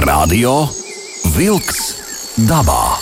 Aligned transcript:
Radio 0.00 0.62
Wolks 1.34 1.80
dabā. 2.48 2.96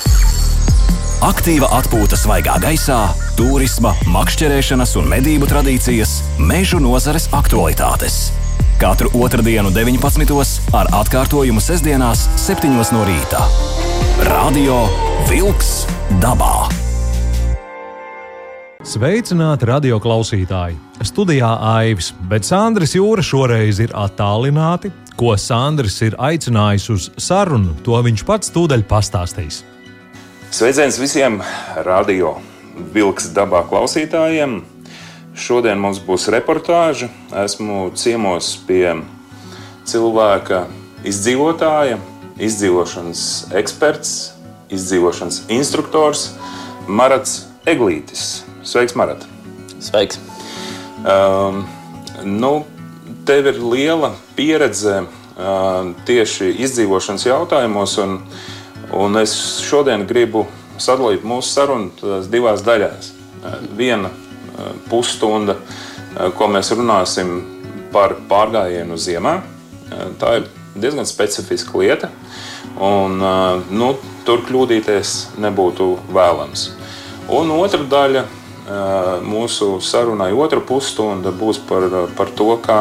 Aktīva 1.23 1.69
atpūta 1.77 2.19
svaigā 2.19 2.57
gaisā, 2.59 2.97
turisma, 3.39 3.93
makšķerēšanas 4.11 4.97
un 4.99 5.07
medību 5.13 5.47
tradīcijas, 5.47 6.17
mežu 6.43 6.81
nozares 6.83 7.29
aktualitātes. 7.39 8.33
Katru 8.83 9.13
otrdienu, 9.15 9.71
19. 9.71 10.35
ar 10.75 10.91
atkārtojumu 10.99 11.63
sestdienās, 11.63 12.27
7. 12.35 12.75
no 12.75 13.07
rīta. 13.07 13.47
Radio 14.27 14.83
Wolks 15.31 15.85
dabā. 16.19 16.67
Sveicināti 18.83 19.71
radio 19.71 20.03
klausītāji! 20.03 20.81
Studijā 21.07 21.51
Aivis, 21.77 22.11
bet 22.27 22.47
Sandrs 22.49 22.97
Jūra 22.99 23.23
šoreiz 23.23 23.79
ir 23.85 23.95
attālināti. 23.95 24.91
Ko 25.19 25.33
Sandrs 25.35 25.97
ir 26.07 26.15
aicinājis 26.15 26.85
uz 26.95 27.07
sarunu, 27.19 27.73
to 27.83 27.97
viņš 28.07 28.23
pats 28.23 28.53
tūdaļ 28.55 28.85
pastāstīs. 28.87 29.65
Sveiciens 30.55 30.95
visiem 31.03 31.41
radio 31.83 32.37
vilks 32.95 33.33
dabā 33.35 33.65
klausītājiem! 33.67 34.61
Šodien 35.35 35.83
mums 35.83 35.99
būs 36.07 36.29
reportāža. 36.31 37.11
Esmu 37.35 37.91
ciemos 37.99 38.53
pie 38.69 38.95
cilvēka 39.91 40.65
izdzīvotāja, 41.07 41.99
izdzīvošanas 42.39 43.27
eksperts, 43.59 44.15
izdzīvošanas 44.71 45.45
instruktors 45.51 46.29
Marats 46.87 47.41
Eglītis. 47.67 48.45
Sveiks, 48.63 48.95
Marat! 48.95 49.27
Sveiks! 49.83 50.23
Um, 51.03 51.65
nu, 52.23 52.61
tev 53.29 53.51
ir 53.51 53.59
liela 53.61 54.15
pieredze 54.37 55.03
tieši 56.09 56.49
izdzīvošanas 56.65 57.27
jautājumos, 57.29 57.99
un, 58.03 58.17
un 58.97 59.21
es 59.21 59.35
šodien 59.63 60.07
gribu 60.09 60.47
sadalīt 60.81 61.27
mūsu 61.29 61.53
sarunu 61.53 62.23
divās 62.33 62.65
daļās. 62.67 63.13
Viena 63.77 64.11
pusstunda, 64.89 65.59
ko 66.39 66.49
mēs 66.51 66.73
runāsim 66.75 67.37
par 67.93 68.17
pārgājienu 68.31 68.99
ziemā. 68.99 69.39
Tā 70.19 70.33
ir 70.41 70.49
diezgan 70.79 71.07
specifiska 71.09 71.79
lieta, 71.79 72.11
un 72.81 73.21
nu, 73.71 73.93
tur 74.27 74.43
kļūdīties 74.49 75.15
nebūtu 75.45 75.93
vēlams. 76.17 76.71
Un 77.35 77.53
otra 77.55 77.85
daļa 77.85 78.25
mūsu 79.25 79.79
sarunai 79.85 80.33
otra 80.37 80.61
pusstunda 80.65 81.33
būs 81.33 81.61
par, 81.69 81.87
par 82.17 82.33
to, 82.37 82.51
kā, 82.65 82.81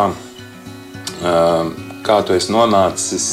kā 1.22 2.18
tu 2.26 2.36
esi 2.38 2.54
nonācis 2.54 3.28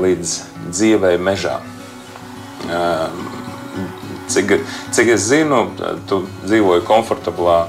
līdz 0.00 0.34
dzīvei 0.70 1.16
mežā. 1.22 1.58
Cik, 4.30 4.52
cik 4.94 5.08
es 5.16 5.26
zinu, 5.26 5.64
tu 6.06 6.22
dzīvoji 6.44 6.84
komfortablā 6.86 7.60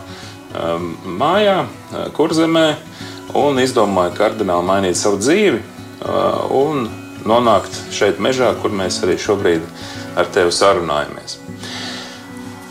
mājā, 1.21 1.65
kurzemē, 2.17 2.67
un 3.39 3.61
izdomāji 3.63 4.17
kardināli 4.17 4.67
mainīt 4.67 4.99
savu 4.99 5.17
dzīvi 5.21 5.61
un 6.57 6.89
nonākt 7.25 7.77
šeit, 7.93 8.19
mežā, 8.19 8.51
kur 8.61 8.73
mēs 8.75 8.99
arī 9.05 9.15
šobrīd 9.21 9.63
ar 10.19 10.29
tevi 10.33 10.51
sarunājamies. 10.53 11.37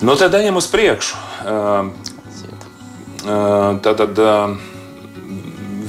Nu, 0.05 0.17
tad 0.17 0.35
ejam 0.37 0.59
uz 0.61 0.69
priekšu. 0.71 1.17
Tā 3.25 3.93
tad 4.03 4.21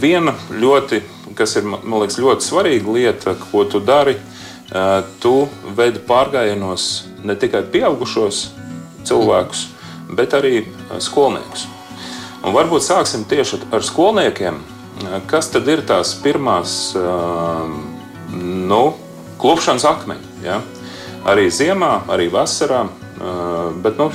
viena 0.02 0.34
ļoti, 0.50 1.02
kas 1.38 1.56
ir 1.60 1.68
man 1.68 2.02
liekas, 2.02 2.20
ļoti 2.22 2.46
svarīga 2.46 2.96
lieta, 2.96 3.36
ko 3.52 3.64
tu 3.70 3.82
dari, 3.84 4.18
tu 5.24 5.36
veidi 5.78 6.02
pārgājienos 6.08 6.88
ne 7.28 7.36
tikai 7.36 7.64
pieaugušos 7.74 8.42
cilvēkus, 9.08 9.66
bet 10.18 10.34
arī 10.38 10.66
skolniekus. 11.04 11.68
Un 12.42 12.56
varbūt 12.56 12.86
sāksim 12.86 13.28
tieši 13.30 13.62
ar 13.72 13.86
skolniekiem. 13.86 14.58
Kas 15.30 15.50
tad 15.54 15.70
ir 15.70 15.84
tās 15.88 16.14
pirmās 16.22 16.96
nu, 18.34 18.84
klupšanas 19.42 19.86
akmeņi? 19.92 20.34
Ja? 20.46 20.62
Arī 21.30 21.50
ziemā, 21.54 22.00
arī 22.10 22.32
vasarā 22.34 22.88
Bet 23.84 24.00
nu, 24.00 24.10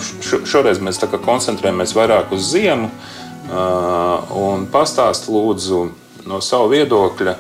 šoreiz 0.47 0.81
mēs 0.83 0.99
koncentrējamies 1.23 1.95
vairāk 1.95 2.33
uz 2.35 2.49
ziemu. 2.51 2.91
Pastāstiet, 3.47 5.31
lūdzu, 5.31 5.81
no 6.27 6.41
sava 6.43 6.69
viedokļa, 6.73 7.37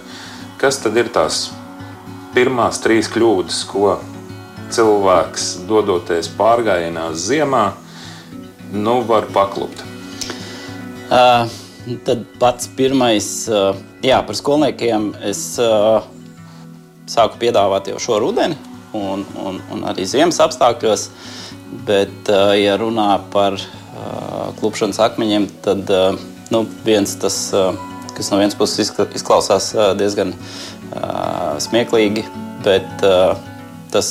kas 0.60 0.78
tad 0.82 0.96
ir 0.96 1.10
tās 1.14 1.48
pirmās 2.34 2.78
trīs 2.84 3.10
kļūdas, 3.10 3.62
ko 3.70 3.96
cilvēks 4.74 5.48
dodoties 5.66 6.28
pārgājienā 6.38 7.08
ziemā, 7.14 7.64
nu, 8.72 9.00
var 9.06 9.26
paklupt? 9.34 9.82
Uh, 11.06 11.46
tad 12.06 12.24
pats 12.40 12.70
pirmais, 12.76 13.28
uh, 13.50 13.78
jā, 14.02 14.18
par 14.26 14.38
skolniekiem 14.38 15.12
es 15.26 15.42
uh, 15.62 16.02
sāku 17.06 17.38
piedāvāt 17.44 17.92
jau 17.92 18.00
šo 18.02 18.18
rudeni 18.22 18.58
un, 18.96 19.22
un, 19.38 19.60
un 19.70 19.86
arī 19.86 20.06
ziemas 20.08 20.42
apstākļos. 20.42 21.10
Uh, 21.10 21.46
Bet, 21.86 22.30
ja 22.56 22.76
runā 22.78 23.16
par 23.32 23.56
klupšanas 24.60 25.00
akmeņiem, 25.08 25.48
tad 25.64 25.90
nu, 26.52 26.62
viens 26.86 27.16
tas, 27.20 27.38
kas 28.16 28.30
no 28.32 28.40
vienas 28.40 28.56
puses 28.58 28.92
izklausās 29.18 29.72
diezgan 29.98 30.34
smieklīgi, 31.62 32.24
bet 32.64 33.04
tas 33.92 34.08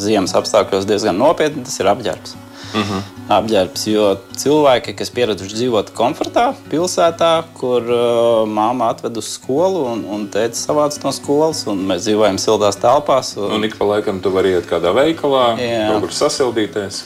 ziemas 0.00 0.34
apstākļos 0.36 0.88
diezgan 0.88 1.18
nopietni, 1.18 1.64
tas 1.66 1.78
ir 1.80 1.90
apģērbs. 1.92 2.40
Uh 2.74 2.80
mhm. 2.80 2.92
-huh. 2.92 3.10
Apģērbs, 3.34 3.82
jo 3.88 4.06
cilvēki, 4.36 4.92
kas 4.98 5.10
pieraduši 5.14 5.54
dzīvot 5.56 5.92
komfortā, 5.96 6.52
pilsētā, 6.68 7.44
kur 7.56 7.86
uh, 7.86 8.42
māma 8.44 8.90
atved 8.92 9.16
uz 9.16 9.30
skolu 9.36 9.84
un, 9.92 10.02
un 10.04 10.26
tēta 10.28 10.58
savāc 10.58 10.98
no 11.04 11.12
skolas, 11.12 11.62
un 11.70 11.86
mēs 11.88 12.04
dzīvojam 12.04 12.36
siltās 12.38 12.76
telpās. 12.76 13.36
Un, 13.38 13.54
un 13.56 13.64
ik 13.64 13.78
pa 13.78 13.84
laikam 13.84 14.20
tu 14.20 14.30
vari 14.34 14.52
iet 14.58 14.66
kādā 14.68 14.92
veikalā, 14.92 15.46
kaut 15.56 16.04
kur 16.04 16.12
sasildīties. 16.12 17.04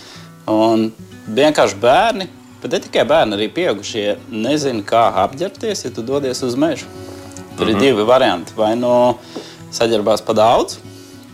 Un 0.48 0.90
vienkārši 1.34 1.78
bērni, 1.82 2.28
bet 2.62 2.72
ne 2.74 2.80
tikai 2.84 3.04
bērni, 3.08 3.36
arī 3.36 3.48
pieaugušie 3.54 4.16
nezina, 4.30 4.82
kā 4.86 5.04
apģērbties, 5.24 5.84
ja 5.84 5.92
tu 5.94 6.02
dodies 6.06 6.42
uz 6.42 6.56
mežu. 6.56 6.86
Tur 7.56 7.66
uh 7.66 7.68
-huh. 7.68 7.70
ir 7.70 7.76
mhm. 7.76 7.84
divi 7.84 8.04
varianti. 8.04 8.52
Vai 8.56 8.74
nu 8.76 8.88
no 8.88 9.18
saģērbās 9.72 10.24
pa 10.24 10.32
daudz, 10.32 10.78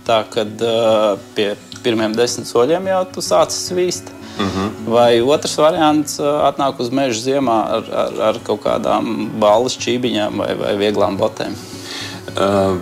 tā 0.07 0.25
kad 0.31 0.63
uh, 0.63 1.19
pie 1.35 1.55
pirmiem 1.85 2.15
desmit 2.17 2.47
soļiem 2.47 2.87
jau 2.87 3.05
tu 3.15 3.21
sāc 3.21 3.55
svīst. 3.55 4.11
Mhm. 4.39 4.49
-huh. 4.49 4.71
Vai 4.87 5.21
otrs 5.21 5.57
variants 5.57 6.19
uh, 6.19 6.27
atnāk 6.27 6.75
uz 6.79 6.91
meža 6.91 7.21
ziemā 7.21 7.59
ar, 7.77 7.85
ar, 7.93 8.21
ar 8.29 8.41
kaut 8.45 8.65
kādām 8.65 9.31
balvas 9.39 9.77
čībiņām 9.79 10.39
vai, 10.39 10.55
vai 10.55 10.77
vieglām 10.77 11.19
botēm? 11.19 11.55
Uh, 12.35 12.77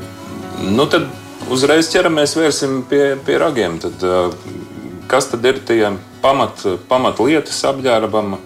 nu 0.71 0.87
tad 0.87 1.03
uzreiz 1.51 1.91
ķeramies 1.93 2.37
pie, 2.89 3.17
pie 3.27 3.39
ragiem. 3.39 3.79
Tad, 3.79 4.03
uh, 4.03 4.35
kas 5.13 5.29
tad 5.29 5.45
ir 5.45 5.61
tie 5.69 5.91
pamat, 6.23 6.63
pamat 6.89 7.19
lietas 7.21 7.59
apģērbam, 7.69 8.39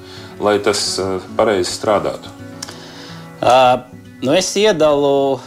lai 0.43 0.57
tas 0.59 0.81
uh, 0.99 1.21
pareizi 1.39 1.71
strādātu? 1.71 2.33
Uh, 3.39 3.87
nu 4.27 4.35
es 4.35 4.49
iedalu, 4.59 5.39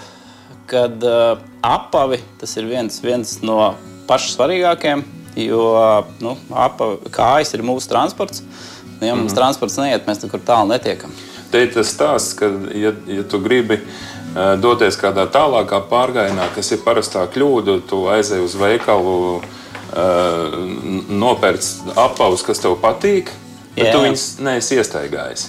kad 0.69 1.03
uh, 1.03 1.41
apavi 1.65 2.21
tas 2.39 2.55
ir 2.55 2.69
viens, 2.71 3.01
viens 3.03 3.35
no 3.43 3.73
pašiem 4.07 4.37
svarīgākajiem, 4.37 5.03
jo 5.43 5.65
nu, 6.23 6.37
apa, 6.55 6.93
kājas 7.11 7.51
ir 7.57 7.67
mūsu 7.67 7.91
transports. 7.91 8.45
Ja 8.99 9.13
mums 9.15 9.31
mm 9.31 9.35
transports 9.35 9.77
neiet, 9.79 10.07
mēs 10.07 10.23
nekur 10.23 10.41
tālu 10.43 10.71
netiekam. 10.71 11.11
Te 11.51 11.61
ir 11.63 11.69
tas 11.71 11.91
stāsts, 11.91 12.33
ka, 12.39 12.49
ja, 12.75 12.91
ja 13.07 13.23
tu 13.27 13.39
gribi 13.43 13.81
uh, 13.81 14.55
doties 14.59 14.95
kādā 14.99 15.27
tālākā 15.31 15.83
pārgājienā, 15.91 16.49
kas 16.55 16.71
ir 16.75 16.83
parastā 16.83 17.27
kļūda, 17.31 17.81
tu 17.89 18.05
aizej 18.11 18.43
uz 18.43 18.55
veikalu, 18.59 19.15
uh, 19.39 19.55
nopērc 21.19 21.95
apavus, 21.97 22.43
kas 22.45 22.61
tev 22.61 22.77
patīk, 22.83 23.31
bet 23.75 23.89
Jā. 23.89 23.95
tu 23.95 24.03
viņus 24.03 24.27
neesi 24.45 24.77
iestaigājis. 24.79 25.47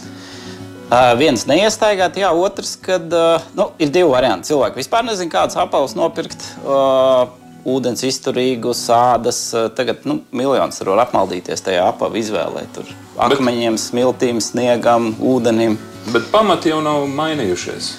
Uh, 0.91 1.13
viens 1.15 1.45
neiestaigāt, 1.47 2.17
jā, 2.19 2.33
otrs, 2.35 2.73
kad 2.83 3.13
uh, 3.15 3.45
nu, 3.55 3.69
ir 3.79 3.93
divi 3.95 4.09
varianti. 4.11 4.51
Cilvēki 4.51 4.81
vispār 4.81 5.05
nezina, 5.07 5.31
kādas 5.31 5.59
apelsnes 5.61 5.99
nopirkt. 6.01 6.49
Uh, 6.65 7.29
ūdens 7.69 8.03
izturīgu, 8.07 8.73
sādas. 8.77 9.41
Eh, 9.55 9.69
tagad 9.77 10.05
nu, 10.09 10.21
miljonus 10.33 10.81
var 10.85 11.05
apmaldīties 11.05 11.65
tajā 11.67 11.87
apavu 11.91 12.21
izvēlē. 12.21 12.65
Tur 12.75 12.89
akmeņiem, 13.21 13.79
smiltīm, 13.81 14.41
sniegam, 14.45 15.13
ūdenim. 15.21 15.77
Bet 16.11 16.31
pamati 16.33 16.73
jau 16.73 16.81
nav 16.85 17.07
mainījušies. 17.13 17.93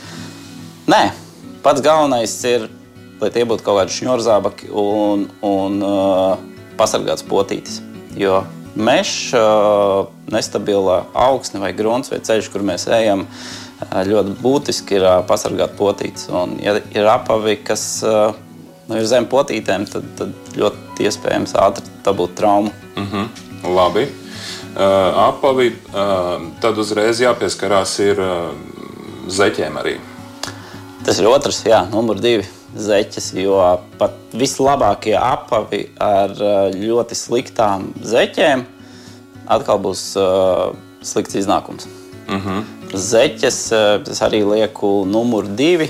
Nē, 0.90 1.04
pats 1.64 1.84
galvenais 1.86 2.34
ir, 2.50 2.70
lai 3.22 3.30
tie 3.34 3.46
būtu 3.46 3.66
kaut 3.66 3.80
kādi 3.82 3.96
šņurzābaki 3.96 4.72
un, 4.74 5.28
un 5.46 5.82
uh, 5.86 6.36
pasargāts 6.80 7.26
potītis. 7.28 7.80
Jo 8.18 8.42
mežs, 8.76 9.34
uh, 9.36 10.08
nestabila 10.32 11.04
augsne 11.14 11.62
vai 11.62 11.74
grunts 11.78 12.12
vai 12.12 12.22
ceļš, 12.24 12.50
kur 12.54 12.66
mēs 12.66 12.88
ejam, 12.92 13.26
ļoti 13.82 14.36
būtiski 14.42 15.00
ir 15.00 15.08
pasargāt 15.30 15.74
potītes. 15.78 16.28
Un, 16.30 16.58
ja 16.62 16.78
ir 16.94 17.08
apavi, 17.10 17.58
kas 17.66 18.04
nu, 18.06 18.94
ir 18.94 19.08
zem 19.10 19.26
potītēm, 19.30 19.88
tad, 19.90 20.06
tad 20.20 20.54
ļoti 20.58 21.08
iespējams 21.10 21.56
ātri 21.58 21.90
dabūt 22.06 22.36
traumu. 22.38 22.72
Mm 22.96 23.08
-hmm. 23.12 23.74
Labi. 23.76 24.08
Uh, 24.72 25.28
apavi, 25.28 25.74
uh, 25.92 26.40
tad 26.62 26.78
uzreiz 26.78 27.20
jāpieskarās 27.20 28.00
ir 28.00 28.22
uh, 28.22 28.54
zeķiem 29.28 29.78
arī. 29.78 29.98
Tas 31.06 31.20
ir 31.20 31.28
otrs, 31.28 31.66
jā, 31.66 31.84
numur 31.92 32.22
divi 32.22 32.46
zeķes, 32.76 33.32
jo 33.40 33.58
pat 34.00 34.16
vislabākie 34.38 35.16
apavi 35.18 35.90
ar 36.00 36.32
ļoti 36.76 37.18
sliktām 37.18 37.92
zeķēm 38.04 38.64
atkal 39.52 39.82
būs 39.84 40.04
uh, 40.20 40.72
slikts 41.04 41.36
iznākums. 41.36 41.88
Mm 42.30 42.42
-hmm. 42.42 42.64
Zeķes 42.94 43.60
es 44.12 44.22
arī 44.22 44.44
lieku 44.56 45.06
numur 45.06 45.48
divi. 45.48 45.90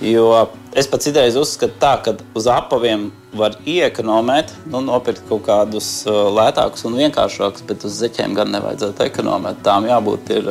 Jo 0.00 0.48
es 0.74 0.88
pats 0.90 1.06
idejas 1.06 1.36
uzskatu 1.36 1.74
tā, 1.80 1.92
ka 2.02 2.14
uz 2.34 2.46
apaviem 2.46 3.12
var 3.32 3.54
iekonomēt, 3.66 4.50
nu, 4.66 4.80
nopirkt 4.80 5.22
kaut 5.28 5.44
kādus 5.46 6.04
lētākus 6.06 6.84
un 6.88 6.96
vienkāršākus, 6.98 7.62
bet 7.66 7.84
uz 7.84 7.92
zeķiem 8.02 8.34
gan 8.34 8.50
nevajadzētu 8.50 9.04
ekonomēt. 9.04 9.62
Tām 9.62 9.86
jābūt 9.86 10.30
ir, 10.30 10.50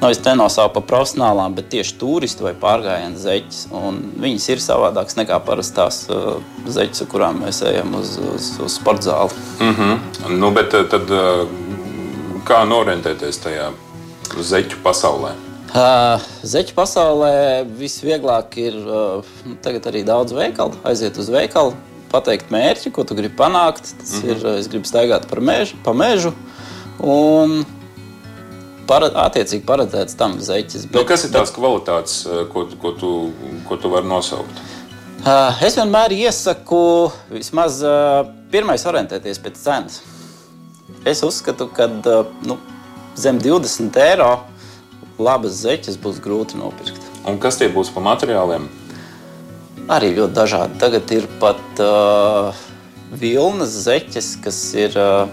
nu, 0.00 0.10
es 0.10 0.20
nenosaucu 0.24 0.74
par 0.74 0.86
profesionālām, 0.92 1.54
bet 1.54 1.70
tieši 1.74 1.96
turistu 2.00 2.46
vai 2.46 2.54
pārgājienu 2.58 3.18
zeķes. 3.18 3.64
Viņas 4.22 4.48
ir 4.52 4.62
savādākas 4.62 5.18
nekā 5.18 5.40
parastās 5.46 6.04
uh, 6.10 6.38
zeķes, 6.66 7.06
kurām 7.10 7.42
mēs 7.44 7.62
ejam 7.66 7.94
uz, 7.98 8.16
uz, 8.34 8.52
uz 8.64 8.78
sporta 8.78 9.10
zāli. 9.10 9.42
Mm 9.60 9.74
-hmm. 9.74 10.38
nu, 10.38 10.50
bet 10.50 10.70
tad 10.70 11.12
kā 12.48 12.64
norientēties 12.68 13.42
tajā 13.44 13.68
zeķu 14.36 14.80
pasaulē? 14.84 15.34
Zeķu 16.48 16.72
pasaulē 16.76 17.64
visvieglāk 17.78 18.56
ir 18.56 18.76
nu, 18.78 19.56
tagad 19.62 19.90
arī 19.90 20.04
daudz 20.06 20.32
veikalu. 20.32 20.78
Aiziet 20.88 21.18
uz 21.20 21.28
veikalu, 21.28 21.74
pateikt 22.12 22.52
mērķi, 22.54 22.92
ko 22.94 23.04
tu 23.04 23.16
gribi 23.18 23.36
panākt. 23.36 23.92
Tas 24.00 24.12
mm 24.12 24.22
-hmm. 24.22 24.30
ir, 24.30 24.46
es 24.58 24.68
gribu 24.68 24.88
staigāt 24.88 25.28
par 25.28 25.40
mežu, 25.40 25.76
pa 25.84 25.92
mežu. 25.92 26.32
Un 26.98 27.64
para, 28.88 29.10
attiecīgi 29.26 29.66
paredzēts 29.68 30.16
tam 30.18 30.38
zeķis. 30.42 30.88
Bet, 30.88 31.00
nu, 31.00 31.06
kas 31.08 31.26
ir 31.26 31.34
tās 31.34 31.52
bet, 31.52 31.58
kvalitātes, 31.58 32.18
ko, 32.52 32.66
ko, 32.80 32.94
tu, 32.98 33.12
ko 33.68 33.80
tu 33.80 33.92
vari 33.92 34.08
nosaukt? 34.08 34.62
Es 35.64 35.74
vienmēr 35.76 36.14
iesaku 36.14 36.80
vismaz 37.32 37.82
pirmais 38.52 38.84
orientēties 38.88 39.40
pēc 39.44 39.58
cenas. 39.60 40.00
Es 41.08 41.22
uzskatu, 41.26 41.68
ka 41.74 41.88
nu, 42.46 42.56
zem 43.18 43.40
20 43.42 43.98
eiro 44.02 44.30
labas 45.18 45.60
zeķes 45.64 45.98
būs 46.00 46.20
grūti 46.22 46.58
nopirkt. 46.58 47.02
Un 47.28 47.38
kas 47.42 47.58
tie 47.60 47.68
būs 47.72 47.90
par 47.94 48.06
materiāliem? 48.06 48.68
Arī 49.90 50.12
ļoti 50.16 50.36
dažādi. 50.36 50.78
Tagad 50.80 51.12
ir 51.16 51.26
pat 51.40 51.82
uh, 51.82 52.56
vilnas 53.18 53.74
zeķes, 53.86 54.34
kas 54.44 54.58
ir. 54.78 54.96
Uh, 54.96 55.30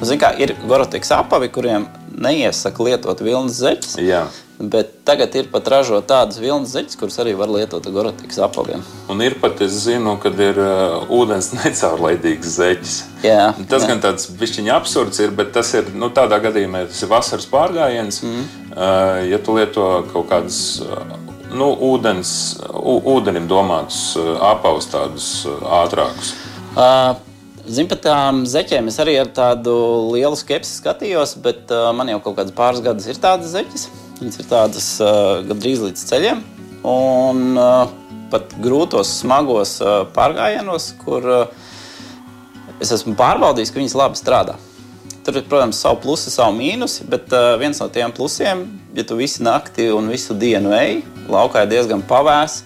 nu, 0.00 0.08
kā, 0.20 0.32
ir 0.42 0.54
goroteks 0.66 1.12
apavi, 1.16 1.48
kuriem 1.54 1.86
neiesaka 2.16 2.84
lietot 2.86 3.22
vilnas 3.24 3.60
zeķes. 3.60 3.96
Jā. 4.02 4.26
Bet 4.56 5.02
tagad 5.04 5.34
ir 5.36 5.50
pat 5.52 5.66
ražot 5.68 6.06
tādas 6.08 6.38
vilnas 6.40 6.70
zeķes, 6.72 6.96
kuras 6.96 7.18
arī 7.20 7.34
var 7.36 7.50
lietot 7.52 7.84
gorotikas 7.92 8.38
apaviem. 8.46 8.80
Un 9.12 9.20
ir 9.20 9.36
pat, 9.42 9.60
es 9.66 9.74
zinu, 9.84 10.14
kad 10.22 10.38
ir 10.40 10.56
uh, 10.62 11.04
ūdens 11.12 11.50
necaurlaidīgs 11.58 12.56
zeķis. 12.56 12.96
Jā, 13.26 13.50
tas 13.68 13.84
jā. 13.84 13.90
gan 13.92 14.00
tāds 14.04 14.30
bišķiņa 14.40 14.72
absurds 14.78 15.20
ir, 15.20 15.36
bet 15.36 15.52
tas 15.56 15.74
ir 15.76 15.92
nu, 15.92 16.08
tādā 16.14 16.40
gadījumā, 16.48 16.86
tas 16.88 17.04
ir 17.04 17.12
vasaras 17.12 17.48
pārgājiens. 17.52 18.22
Mm. 18.24 18.48
Uh, 18.72 19.20
ja 19.28 19.42
tu 19.44 19.58
lieto 19.60 19.86
kaut 20.14 20.30
kādas 20.32 20.62
uh, 20.80 21.04
nu, 21.52 21.68
ūdens, 21.92 22.32
ūdenim 22.72 23.48
domātus 23.50 24.14
uh, 24.16 24.36
apavus, 24.54 24.88
tādus 24.92 25.30
uh, 25.44 25.60
ātrākus. 25.84 26.32
Uh. 26.72 27.25
Zinu, 27.66 27.88
par 27.90 27.98
tām 27.98 28.44
zeķēm 28.46 28.86
es 28.92 28.96
arī 29.02 29.16
ar 29.18 29.30
tādu 29.34 29.72
lielu 30.12 30.36
skepsi 30.38 30.76
skatījos, 30.78 31.32
bet 31.42 31.72
uh, 31.74 31.88
man 31.96 32.12
jau 32.12 32.20
kaut 32.22 32.36
kādas 32.38 32.54
pāris 32.54 32.82
gadus 32.84 33.08
ir 33.10 33.18
tādas 33.18 33.50
zeķes. 33.56 33.88
Viņas 34.20 34.38
ir 34.38 34.46
tādas 34.50 34.86
uh, 35.02 35.40
gandrīz 35.48 35.82
līdz 35.82 36.04
ceļiem. 36.12 36.44
Un 36.86 37.58
uh, 37.58 37.90
pat 38.30 38.54
grūtos, 38.62 39.16
smagos 39.24 39.80
uh, 39.82 40.04
pārgājienos, 40.14 40.92
kur 41.02 41.26
uh, 41.26 41.66
es 42.78 42.94
esmu 42.94 43.16
pārbaudījis, 43.18 43.74
ka 43.74 43.82
viņas 43.82 43.98
labi 43.98 44.22
strādā. 44.22 44.54
Tur 45.26 45.40
ir, 45.40 45.48
protams, 45.50 45.82
savu 45.82 45.98
plusu, 46.04 46.30
savu 46.30 46.54
mīnusu, 46.54 47.08
bet 47.10 47.34
uh, 47.34 47.56
viens 47.58 47.82
no 47.82 47.90
tiem 47.90 48.14
plusiem, 48.14 48.62
ja 48.94 49.02
tu 49.02 49.18
visu 49.18 49.42
nakti 49.42 49.88
un 49.90 50.06
visu 50.12 50.38
dienu 50.38 50.70
ej, 50.78 51.00
laukā 51.26 51.66
ir 51.66 51.74
diezgan 51.74 52.06
pavēs. 52.06 52.60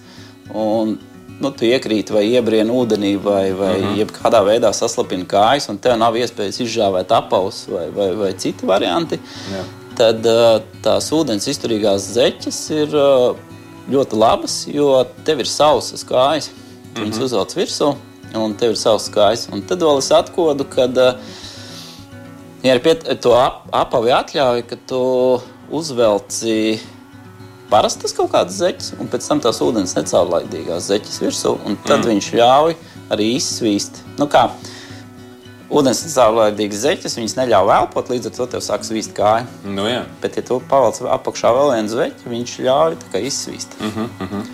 Un, 0.53 0.99
nu, 1.41 1.51
tu 1.51 1.65
iekrīti 1.65 2.13
vai 2.13 2.23
iebrieni 2.29 2.71
ūdenī, 2.71 3.15
vai, 3.23 3.51
vai 3.57 3.75
uh 3.79 3.85
mhm. 3.89 3.99
-huh. 3.99 4.15
kādā 4.21 4.41
veidā 4.45 4.73
saslapini 4.73 5.25
kājas, 5.25 5.69
un 5.69 5.77
tev 5.77 5.97
nav 5.97 6.15
iespējas 6.15 6.61
izžāvēt 6.65 7.11
apavus 7.11 7.67
vai, 7.67 7.89
vai, 7.89 8.09
vai 8.15 8.33
citi 8.33 8.65
varianti. 8.65 9.19
Jā 9.51 9.63
tad 10.01 10.25
tās 10.81 11.11
ūdens 11.13 11.47
izturīgās 11.51 12.13
zeķes 12.15 12.59
ir 12.73 12.95
ļoti 13.91 14.17
labas, 14.17 14.55
jo 14.71 14.93
tev 15.27 15.43
ir 15.43 15.49
sausas 15.49 16.03
kājas. 16.07 16.49
Mm 16.49 16.95
-hmm. 16.95 17.03
Viņas 17.03 17.15
mhm. 17.15 17.25
uzvelc 17.25 17.55
virsū, 17.55 17.95
un 18.35 18.55
tev 18.55 18.71
ir 18.71 18.77
savs 18.77 19.09
kājas. 19.09 19.47
Un 19.51 19.61
tad 19.61 19.79
vēl 19.81 19.97
es 19.97 20.11
atkodu, 20.11 20.65
ka, 20.65 20.87
ja 22.63 22.75
ir 22.75 22.81
piet, 22.83 23.21
to 23.21 23.33
ap, 23.33 23.67
apavi 23.71 24.11
atļauj, 24.11 24.63
ka 24.67 24.75
tu 24.87 25.41
uzvelci 25.71 26.79
parastas 27.71 28.15
kaut 28.17 28.31
kādas 28.33 28.59
zeķes, 28.59 28.93
un 28.99 29.09
pēc 29.11 29.27
tam 29.31 29.41
tās 29.43 29.61
ūdens 29.63 29.95
necaurlaidīgās 29.97 30.91
zeķes 30.91 31.21
virsū, 31.23 31.55
un 31.65 31.79
tad 31.87 32.03
mm. 32.03 32.11
viņš 32.11 32.29
ļauj 32.41 32.77
arī 33.15 33.31
izsvīst. 33.37 34.03
Nu 34.19 34.27
kā, 34.31 34.49
ūdens 35.71 36.03
caurlaidīgas 36.11 36.83
zeķes, 36.85 37.17
viņas 37.19 37.37
neļauj 37.39 37.73
elpot, 37.77 38.11
līdz 38.11 38.29
ar 38.29 38.37
to 38.37 38.47
tev 38.53 38.63
sāk 38.65 38.85
svīst 38.87 39.15
kāja. 39.17 39.47
Nu, 39.63 39.87
jā. 39.89 40.03
Bet, 40.23 40.39
ja 40.39 40.45
tu 40.47 40.59
pavelc 40.71 41.01
apakšā 41.17 41.51
vēl 41.57 41.75
vienu 41.77 41.93
zeķi, 41.95 42.31
viņš 42.35 42.55
ļauj 42.67 42.97
izsvīst. 43.21 43.77
Uh 43.79 43.97
-huh, 43.97 44.09
uh 44.25 44.31
-huh. 44.31 44.47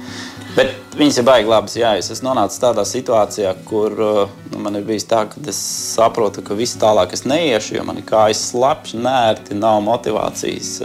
Bet 0.58 0.74
viņas 0.98 1.18
ir 1.18 1.24
baigi 1.24 1.50
labas. 1.50 1.76
Jā, 1.78 1.92
es 1.98 2.22
nonācis 2.26 2.62
tādā 2.62 2.82
situācijā, 2.86 3.52
kur 3.66 3.92
uh, 3.92 4.30
nu, 4.52 4.60
man 4.60 4.76
ir 4.76 4.84
bijis 4.84 5.06
tā, 5.06 5.26
ka 5.30 5.42
es 5.48 5.60
saprotu, 5.96 6.42
ka 6.42 6.54
viss 6.54 6.80
tālāk 6.82 7.14
es 7.14 7.26
neiešu, 7.26 7.76
jo 7.76 7.84
man 7.84 7.98
ir 7.98 8.04
kājas 8.04 8.42
slapjas, 8.50 8.94
nērti, 8.94 9.54
nav 9.54 9.82
motivācijas. 9.82 10.82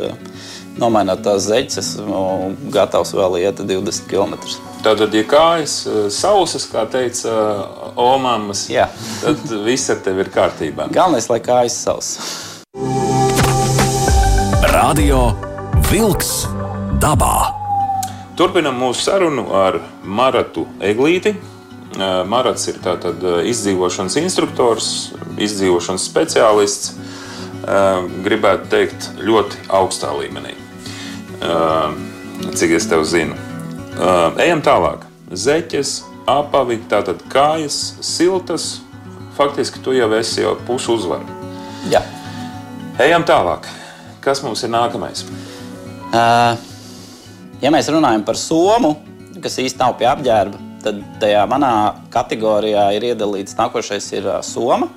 Nomainot 0.81 1.21
tās 1.25 1.45
zeķes, 1.51 1.79
esmu 1.83 2.21
gatavs 2.73 3.13
vēl 3.17 3.37
iet 3.43 3.61
20 3.61 4.07
km. 4.09 4.39
Tātad, 4.83 5.13
ja 5.15 5.25
kājas 5.29 5.75
eh, 5.87 6.07
sausas, 6.11 6.65
kā 6.71 6.87
teica 6.91 7.33
Omamas, 8.01 8.65
Jā. 8.73 8.89
tad 9.21 9.45
viss 9.67 9.93
ar 9.93 10.01
tevi 10.03 10.25
ir 10.25 10.31
kārtībā. 10.33 10.89
Galvenais, 10.95 11.29
lai 11.31 11.39
kājas 11.45 11.77
sausas. 11.85 12.33
Radio 14.73 15.21
Wolks 15.91 16.33
dabā. 17.03 17.53
Turpinam 18.41 18.81
mūsu 18.81 19.05
sarunu 19.05 19.45
ar 19.55 19.79
Maratu 20.03 20.65
Eglīti. 20.81 21.35
Eh, 21.37 22.17
Marats 22.33 22.65
ir 22.73 22.81
tātad 22.83 23.21
izdzīvošanas 23.53 24.17
instruktors, 24.25 24.91
izdzīvošanas 25.37 26.09
speciālists. 26.09 26.97
Gribētu 27.63 28.67
teikt, 28.73 29.05
ļoti 29.23 29.69
augstā 29.71 30.11
līmenī. 30.19 30.57
Cik 32.53 32.71
es 32.77 32.87
tev 32.87 33.03
zinu? 33.09 33.37
Ejam 34.43 34.63
tālāk. 34.65 35.07
Zeķes, 35.33 36.03
apavi, 36.29 36.79
tātad 36.91 37.23
kājas, 37.33 37.97
siltas. 38.05 38.81
Faktiski 39.37 39.81
tu 39.83 39.95
jau 39.97 40.11
esi 40.19 40.43
jau 40.45 40.53
pušu 40.67 40.99
uzvaru. 40.99 41.25
Jā. 41.91 42.03
Ejam 43.01 43.25
tālāk. 43.27 43.67
Kas 44.23 44.43
mums 44.45 44.63
ir 44.63 44.71
nākamais? 44.71 45.25
Uh, 46.13 46.53
ja 47.63 47.73
mēs 47.73 47.89
runājam 47.91 48.23
par 48.27 48.39
somu, 48.39 48.95
kas 49.43 49.57
īstenībā 49.59 49.89
nav 49.89 49.97
pie 49.99 50.09
apģērba, 50.11 50.61
tad 50.85 51.01
tajā 51.23 51.43
manā 51.51 51.73
kategorijā 52.13 52.91
ir 52.99 53.09
iedalīts 53.13 53.57
nākošais 53.59 54.13
ir 54.15 54.29
uh, 54.29 54.39
soma. 54.47 54.93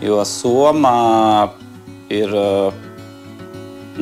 Jo 0.00 0.22
soma 0.28 0.96
ir. 2.08 2.32
Uh, 2.32 2.85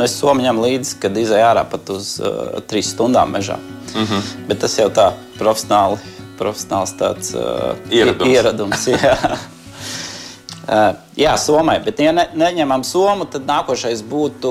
es 0.02 0.16
somu 0.18 0.42
ņemu 0.42 0.64
līdzi, 0.64 0.96
kad 1.02 1.16
izēju 1.16 1.46
ārā 1.46 1.62
pat 1.70 1.90
uz 1.94 2.16
uh, 2.18 2.58
trīs 2.66 2.90
stundām 2.90 3.30
mežā. 3.30 3.58
Mm 3.94 4.04
-hmm. 4.04 4.48
Bet 4.48 4.58
tas 4.58 4.78
jau 4.78 4.90
tā 4.90 5.12
profesionāli, 5.38 5.98
profesionāls 6.38 6.94
tāds 6.98 7.34
uh, 7.34 7.76
ieradums. 7.90 8.30
ieradums 8.30 8.86
jā. 8.90 9.16
uh, 10.68 10.94
jā, 11.16 11.36
Somai. 11.36 11.78
Bet, 11.84 12.00
ja 12.00 12.12
ne, 12.12 12.28
neņemam 12.34 12.84
somu, 12.84 13.24
tad 13.24 13.46
nākošais 13.46 14.02
būtu 14.02 14.50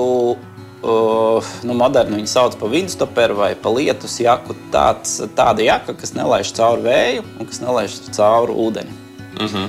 uh, 0.84 1.44
nu, 1.62 1.74
moderni. 1.74 2.16
Viņi 2.16 2.26
sauc 2.26 2.56
par 2.60 2.68
vidusstoperu 2.68 3.36
vai 3.36 3.54
par 3.54 3.72
lietus 3.72 4.20
jaku. 4.20 4.56
Tāds, 4.72 5.20
tāda 5.36 5.62
jaka, 5.62 5.94
kas 5.94 6.14
nelaiž 6.14 6.52
cauri 6.52 6.82
vēju 6.82 7.24
un 7.40 7.46
kas 7.46 7.60
nelaiž 7.60 8.00
cauri 8.16 8.52
ūdeni. 8.52 8.92
Mm 9.40 9.46
-hmm. 9.46 9.68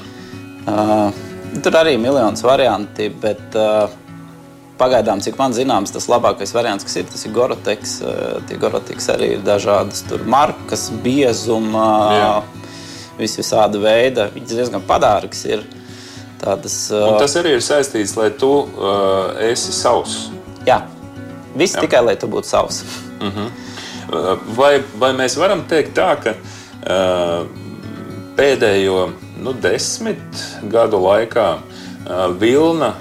uh, 0.67 1.13
tur 1.63 1.71
arī 1.71 1.93
ir 1.93 1.99
miljonus 1.99 2.43
varianti, 2.43 3.09
bet 3.09 3.55
uh, 3.55 3.89
pagaidām, 4.79 5.21
cik 5.23 5.37
man 5.39 5.55
zināms, 5.55 5.93
tas 5.95 6.07
labākais 6.11 6.53
variants, 6.55 6.85
kas 6.87 6.97
ir, 6.99 7.07
tas 7.11 7.25
ir 7.25 7.33
Goroteks. 7.35 7.95
Tie 8.49 8.57
Goroteks 8.59 9.09
arī 9.13 9.35
ir 9.37 9.45
dažādas 9.45 10.03
markas, 10.27 10.89
biezuma, 11.03 12.43
vis 13.19 13.37
visāda 13.39 13.81
veida. 13.81 14.29
Viņas 14.35 14.59
diezgan 14.59 14.85
padārgas 14.87 15.45
ir. 15.49 15.65
Tādas, 16.41 16.75
Un 16.91 17.15
tas 17.17 17.33
arī 17.39 17.55
ir 17.55 17.63
saistīts, 17.63 18.17
lai 18.19 18.27
tu 18.37 18.51
uh, 18.67 19.31
esi 19.47 19.71
savs. 19.73 20.27
Jā, 20.67 20.81
viss 21.55 21.77
jā. 21.77 21.85
tikai 21.85 22.03
lai 22.03 22.17
tu 22.19 22.27
būtu 22.29 22.49
savs. 22.49 22.83
Uh 23.15 23.31
-huh. 23.31 23.49
vai, 24.57 24.83
vai 24.99 25.13
mēs 25.13 25.37
varam 25.39 25.63
teikt 25.69 25.95
tā, 25.97 26.15
ka 26.23 26.35
uh, 26.35 27.47
pēdējo 28.35 29.09
nu, 29.41 29.53
desmit 29.53 30.19
gadu 30.63 30.99
laikā 30.99 31.47
uh, 31.55 32.27
vilna 32.39 32.93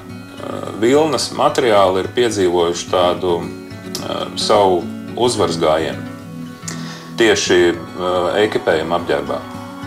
vilnas 0.80 1.30
materiāli 1.36 2.02
ir 2.02 2.10
piedzīvojuši 2.16 2.90
tādu 2.90 3.36
uh, 3.40 4.26
savu 4.40 4.82
uzvaras 5.16 5.58
gājienu 5.60 6.12
tieši 7.18 7.58
uh, 7.70 8.34
ekipējuma 8.42 8.98
apģērbā? 8.98 9.38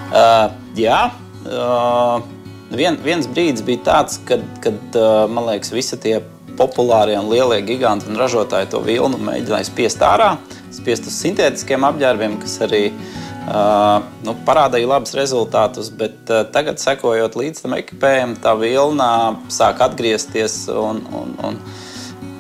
Uh, 0.08 0.48
jā. 0.80 1.02
Uh, 1.48 2.24
vien, 2.72 2.98
viens 3.04 3.28
brīdis 3.28 3.66
bija 3.68 3.84
tāds, 3.92 4.20
kad, 4.28 4.44
kad 4.64 5.00
man 5.32 5.50
liekas, 5.50 5.74
visi 5.76 6.00
tie 6.00 6.22
populārie 6.58 7.18
un 7.20 7.30
lielie 7.30 7.60
giganti 7.68 8.08
un 8.10 8.18
ražotāji 8.20 8.72
to 8.72 8.82
vilnu 8.86 9.20
mēģināja 9.22 9.68
spiest 9.68 10.02
ārā, 10.04 10.34
spiest 10.74 11.08
uz 11.10 11.20
sintētiskiem 11.22 11.86
apģērbiem, 11.92 12.40
kas 12.42 12.60
arī 12.66 12.86
Uh, 12.90 13.27
nu, 13.48 14.34
parādīja 14.48 14.90
labus 14.90 15.16
rezultātus, 15.16 15.92
bet 15.96 16.32
uh, 16.32 16.44
tagad, 16.52 16.82
sekojot 16.84 17.38
līdz 17.40 17.64
tam 17.64 17.78
ekipējumam, 17.78 18.36
tā 18.44 18.56
vilna 18.60 19.10
sāk 19.54 19.84
atgriezties. 19.86 20.66
Un, 20.74 21.04
un, 21.16 21.36
un, 21.48 21.62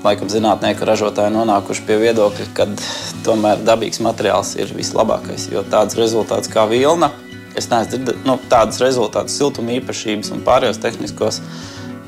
laikam, 0.03 0.29
zinātnieki 0.31 0.85
ražotāji 0.87 1.33
nonākuši 1.33 1.85
pie 1.87 1.97
viedokļa, 2.01 2.49
ka 2.57 2.67
tomēr 3.25 3.63
dabīgs 3.67 4.01
materiāls 4.03 4.53
ir 4.59 4.71
vislabākais. 4.75 5.49
Jo 5.51 5.63
tāds 5.67 5.97
rezultāts 5.99 6.51
kā 6.51 6.67
vilna, 6.69 7.11
es 7.57 7.69
neesmu 7.71 7.93
dzirdējis 7.95 8.27
nu, 8.27 8.37
tādus 8.51 8.81
rezultātus, 8.83 9.37
siltuma 9.39 9.75
īpašības 9.79 10.31
un 10.35 10.45
pārējos 10.47 10.81
tehniskos. 10.83 11.41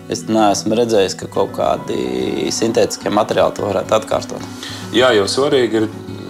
Es 0.09 0.23
neesmu 0.25 0.77
redzējis, 0.77 1.15
ka 1.19 1.27
kaut 1.29 1.51
kādi 1.57 2.49
sintētiskie 2.53 3.11
materiāli 3.13 3.53
to 3.57 3.67
varētu 3.67 3.93
atkārtot. 3.99 4.47
Jā, 4.95 5.11
jau 5.13 5.27
svarīgi 5.29 5.83
ir 5.83 5.89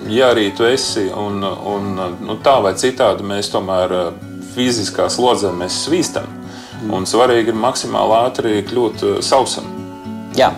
ja 0.09 0.31
arī 0.33 0.49
tu 0.55 0.65
esi 0.65 1.07
un, 1.15 1.43
un 1.43 1.89
nu, 2.25 2.37
tā 2.43 2.57
vai 2.63 2.73
citādi 2.79 3.25
mēs 3.27 3.51
tomēr 3.53 3.93
eh, 3.95 4.07
fiziskā 4.55 5.09
slodzē 5.11 5.51
mēs 5.55 5.83
svīstam. 5.85 6.27
Mm. 6.79 6.93
Un 6.95 7.07
svarīgi 7.09 7.51
ir 7.51 7.59
maksimāli 7.59 8.15
ātri 8.17 8.55
kļūt 8.67 9.05
eh, 9.05 9.19
sausam. 9.25 9.67
Jā. 10.37 10.51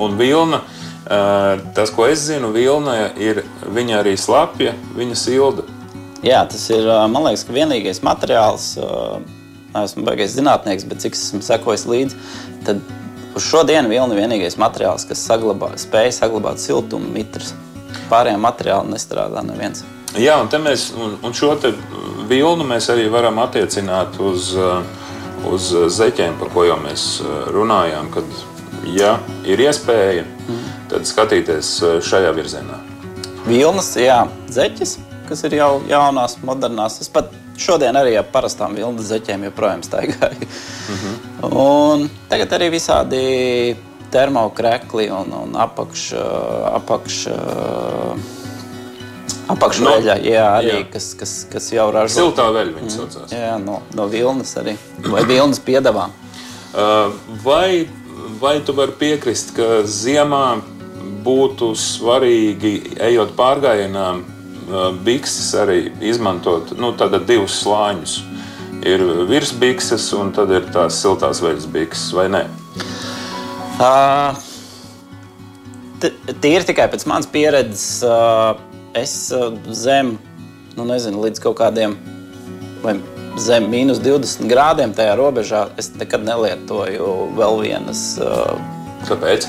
Un 0.00 0.16
vilna, 0.18 0.62
eh, 1.04 1.62
tas, 1.76 1.92
ko 1.94 2.08
es 2.08 2.24
zinu, 2.28 2.52
vilna 2.54 3.10
ir 3.20 3.44
viņa 3.66 4.00
arī 4.02 4.16
slapja, 4.20 4.74
viņa 4.96 5.18
silda. 5.18 5.66
Jā, 6.24 6.40
tas 6.48 6.62
ir 6.72 6.86
man 7.12 7.26
liekas, 7.26 7.44
vienīgais 7.52 8.00
materiāls. 8.04 8.78
Esmu 9.74 10.04
baigais 10.06 10.36
zinātnieks, 10.36 10.86
bet 10.88 11.02
cik 11.02 11.18
esmu 11.18 11.42
sekojis 11.42 11.82
līdzi, 11.90 12.20
tad 12.64 12.80
uz 13.34 13.42
šodienu 13.42 13.90
vilna 13.90 14.14
ir 14.14 14.22
vienīgais 14.22 14.56
materiāls, 14.56 15.04
kas 15.10 15.26
saglabā, 15.26 15.72
spēj 15.82 16.14
saglabāt 16.14 16.62
siltumu 16.62 17.10
mitras 17.12 17.52
pārējiem 18.10 18.40
materiāliem 18.44 18.94
nestrādā 18.94 19.42
neviens. 19.46 19.84
Jā, 20.18 20.38
un, 20.42 20.50
mēs, 20.62 20.92
un, 20.94 21.16
un 21.26 21.34
šo 21.34 21.56
vilnu 22.28 22.66
mēs 22.66 22.88
arī 22.92 23.08
varam 23.10 23.40
attiecināt 23.42 24.20
uz, 24.22 24.52
uz 25.50 25.70
zeķiem, 25.96 26.36
par 26.38 26.52
ko 26.54 26.66
jau 26.68 26.76
mēs 26.82 27.06
runājām. 27.54 28.12
Kad, 28.14 28.36
ja 28.94 29.16
ir 29.48 29.64
iespēja, 29.64 30.22
mm. 30.24 30.60
tad 30.92 31.08
skatīties 31.10 31.76
šajā 32.06 32.34
virzienā. 32.36 32.78
Vilnas, 33.44 33.90
jā, 33.98 34.22
zeķis, 34.54 34.98
kas 35.28 35.42
ir 35.48 35.58
jau 35.58 35.72
jaunās, 35.90 36.38
modernās. 36.46 37.00
Es 37.02 37.10
pat 37.12 37.32
šodien 37.60 37.96
arī 37.98 38.14
ar 38.18 38.28
parastām 38.32 38.76
vilnas 38.78 39.10
zeķiem 39.10 39.48
joprojām 39.48 39.82
staigāju. 39.84 40.46
Mm 40.46 41.00
-hmm. 41.02 41.58
Un 41.64 42.08
tagad 42.28 42.52
arī 42.52 42.70
visādi 42.70 43.76
termokrekli 44.14 45.08
un, 45.10 45.32
un 45.34 45.56
apakš, 45.58 46.06
apakš, 46.70 47.18
apakšveļa, 49.54 50.16
no, 50.18 50.28
jā, 50.28 50.44
arī, 50.60 50.74
jā. 50.76 50.84
Kas, 50.92 51.08
kas, 51.18 51.34
kas 51.50 51.70
jau 51.74 51.88
ražo. 51.94 52.14
Siltā 52.20 52.46
veļa 52.54 52.76
viņas 52.78 52.94
mm. 52.94 53.00
saucās. 53.00 53.34
Jā, 53.34 53.56
no, 53.62 53.80
no 53.98 54.06
vilnas 54.12 54.54
arī, 54.60 54.76
vai 55.10 55.24
vilnas 55.28 55.62
piedavā. 55.64 56.08
Uh, 56.74 57.10
vai, 57.44 57.86
vai 58.40 58.58
tu 58.66 58.74
vari 58.76 58.94
piekrist, 58.98 59.54
ka 59.58 59.82
ziemā 59.86 60.60
būtu 61.24 61.72
svarīgi, 61.78 62.74
ejot 63.00 63.34
pārgājienā, 63.38 64.08
bikses 65.04 65.50
arī 65.60 65.80
izmantot 66.04 66.72
nu, 66.80 66.94
divus 67.26 67.60
slāņus? 67.62 68.14
Ir 68.84 69.00
virsbikses 69.28 70.10
un 70.18 70.32
tad 70.36 70.50
ir 70.52 70.66
tās 70.72 70.98
siltās 71.00 71.40
veļas 71.40 71.68
bikses, 71.72 72.10
vai 72.16 72.26
ne? 72.32 72.42
Uh, 73.74 74.36
Tīri 76.04 76.62
tikai 76.68 76.86
pēc 76.92 77.06
manas 77.10 77.26
pieredzes, 77.30 78.04
uh, 78.06 78.54
es 78.94 79.14
uh, 79.34 79.48
zem, 79.74 80.14
nu 80.76 80.86
nezinu, 80.86 81.22
līdz 81.24 81.42
kaut 81.42 81.56
kādiem 81.58 81.96
zem 83.40 83.66
mīnus 83.72 83.98
20 84.04 84.46
grādiem 84.50 84.94
tajā 84.94 85.16
robežā, 85.18 85.64
es 85.80 85.90
nekad 85.98 86.22
nelietoju 86.26 87.08
vēl 87.38 87.58
vienas. 87.64 88.04
Uh, 88.22 88.54
Kāpēc? 89.08 89.48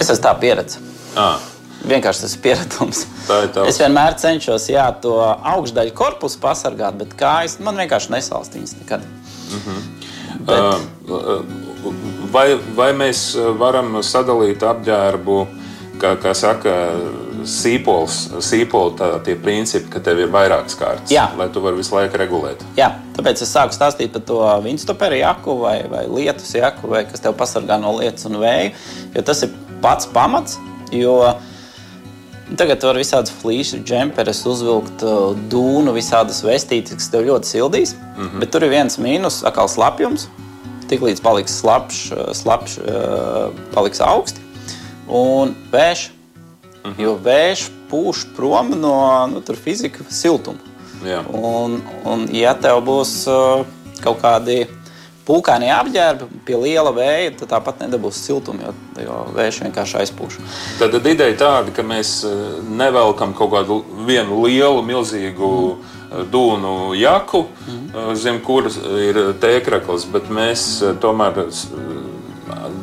Es 0.00 0.10
esmu 0.10 0.24
tā 0.24 0.34
pieredze. 0.40 0.82
Ah. 1.18 1.38
Vienkārši 1.86 2.24
tas 2.24 2.34
ir 2.34 2.42
pieredums. 2.42 3.04
Es 3.68 3.78
vienmēr 3.78 4.16
cenšos 4.18 4.66
jā, 4.72 4.88
to 5.04 5.14
augšdaļu 5.22 5.94
korpusu 5.94 6.40
pasargāt, 6.42 6.98
bet 6.98 7.14
kājas 7.18 7.60
man 7.62 7.78
vienkārši 7.78 8.16
nesalst 8.16 8.58
viņas 8.58 8.80
nekad. 8.80 9.06
Mm 9.06 9.62
-hmm. 9.66 9.86
Bet... 10.48 10.58
Uh, 11.06 11.44
uh, 11.86 12.17
vai, 12.32 12.58
vai 12.76 12.92
mēs 12.96 13.32
eh, 13.36 13.48
varam 13.58 13.98
sadalīt 14.04 14.62
apģērbu, 14.66 15.38
kā, 15.98 16.14
kā 16.22 16.34
saka, 16.36 16.74
sīpols, 17.48 18.16
sīpoli, 18.44 18.94
tā, 18.98 19.10
tie 19.26 19.36
principi, 19.40 19.90
ka 19.92 20.02
tev 20.04 20.22
ir 20.24 20.32
vairākas 20.34 20.76
kārtas, 20.78 21.12
Jā. 21.12 21.28
lai 21.38 21.48
tu 21.54 21.62
vari 21.64 21.78
visu 21.78 21.94
laiku 21.94 22.18
regulēt. 22.20 22.64
Jā, 22.78 22.90
tāpēc 23.16 23.44
es 23.44 23.52
sāku 23.54 23.76
stāstīt 23.76 24.12
par 24.14 24.24
to 24.26 24.40
vinstoperu 24.64 25.20
jaku 25.20 25.58
vai, 25.62 25.76
vai 25.90 26.04
lietus 26.10 26.54
jaku, 26.58 26.90
vai 26.92 27.04
kas 27.08 27.22
tev 27.24 27.36
pasargā 27.38 27.78
no 27.82 27.94
lietus 27.98 28.26
un 28.28 28.40
vēja, 28.42 28.72
jo 29.14 29.24
tas 29.30 29.44
ir 29.46 29.54
pats 29.84 30.10
pamats, 30.14 30.58
jo 30.94 31.20
Tagad 32.56 32.80
var 32.80 32.96
visādas 32.96 33.28
flīšu 33.42 33.82
džemperes 33.84 34.38
uzvilkt, 34.48 35.02
uh, 35.04 35.34
dūnu, 35.52 35.92
visādas 35.92 36.38
vestītes, 36.40 36.96
kas 36.96 37.10
tev 37.12 37.26
ļoti 37.26 37.44
sildīs. 37.44 37.92
Mm 37.92 38.22
-hmm. 38.22 38.40
Bet 38.40 38.50
tur 38.54 38.64
ir 38.64 38.72
viens 38.72 38.96
mīnus, 38.96 39.42
atkal 39.44 39.68
slapjums 39.68 40.24
tiklīdz 40.90 41.22
paliks 41.24 41.58
slapjš, 41.60 42.00
eh, 42.12 42.30
slapjš 42.36 42.78
eh, 42.78 43.60
paliks 43.74 44.00
augsti 44.04 44.44
un 45.08 45.54
vējš. 45.72 46.08
Mhm. 46.84 47.02
Jo 47.02 47.14
vējš 47.24 47.68
pūš 47.90 48.24
prom 48.36 48.72
no 48.80 48.96
nu, 49.32 49.42
fizika 49.56 50.04
siltuma. 50.08 50.60
Jā. 51.04 51.22
Un, 51.30 51.78
un, 52.08 52.26
ja 52.34 52.56
tev 52.58 52.80
būs 52.82 53.12
uh, 53.30 53.62
kaut 54.02 54.18
kādi 54.18 54.64
pūkaini 55.28 55.68
apģērbi 55.70 56.40
pie 56.46 56.56
liela 56.58 56.90
vēja, 56.94 57.36
tad 57.38 57.52
tāpat 57.52 57.84
nedabūs 57.84 58.18
siltumu, 58.24 58.64
jo, 58.64 58.72
jo 59.04 59.18
vējš 59.36 59.60
vienkārši 59.66 60.00
aizpūš. 60.02 60.40
Tad, 60.80 60.96
tad 60.96 61.06
ideja 61.06 61.36
tāda, 61.38 61.74
ka 61.76 61.84
mēs 61.86 62.16
nevelkam 62.66 63.36
kaut 63.38 63.52
kādu 63.54 63.78
vienu 64.08 64.42
lielu, 64.46 64.82
milzīgu. 64.90 65.52
Mm 65.76 65.97
dūnu 66.08 66.94
jaku, 66.98 67.44
mm. 67.66 68.12
zem 68.16 68.40
kuras 68.44 68.78
ir 68.78 69.18
tēkrakls, 69.40 70.06
bet 70.12 70.30
mēs 70.32 70.66
eh, 70.82 70.94
tomēr 71.00 71.42
eh, 71.44 71.64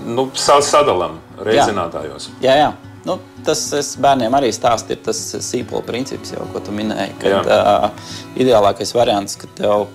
nu, 0.05 0.27
sadalām 0.35 1.19
reizinātājos. 1.41 2.29
Jā, 2.39 2.51
jā. 2.53 2.67
jā. 2.67 2.73
Nu, 3.05 3.19
tas 3.45 3.91
bērniem 4.01 4.33
arī 4.33 4.47
stāsta, 4.49 4.95
ir 4.95 5.01
tas 5.05 5.19
sīpola 5.45 5.85
princips, 5.85 6.31
jau, 6.33 6.47
ko 6.49 6.61
tu 6.65 6.73
minēji. 6.73 7.11
Kad, 7.21 7.45
uh, 7.45 8.15
ideālākais 8.33 8.95
variants, 8.97 9.37
ka 9.37 9.45
tev 9.59 9.85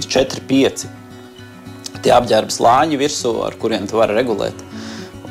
ir 0.00 0.08
4, 0.08 0.40
5 0.48 0.86
tie 2.00 2.14
apģērba 2.16 2.54
slāņi 2.54 2.96
virsū, 3.02 3.34
ar 3.44 3.58
kuriem 3.60 3.84
tu 3.90 4.00
vari 4.00 4.16
regulēt. 4.16 4.64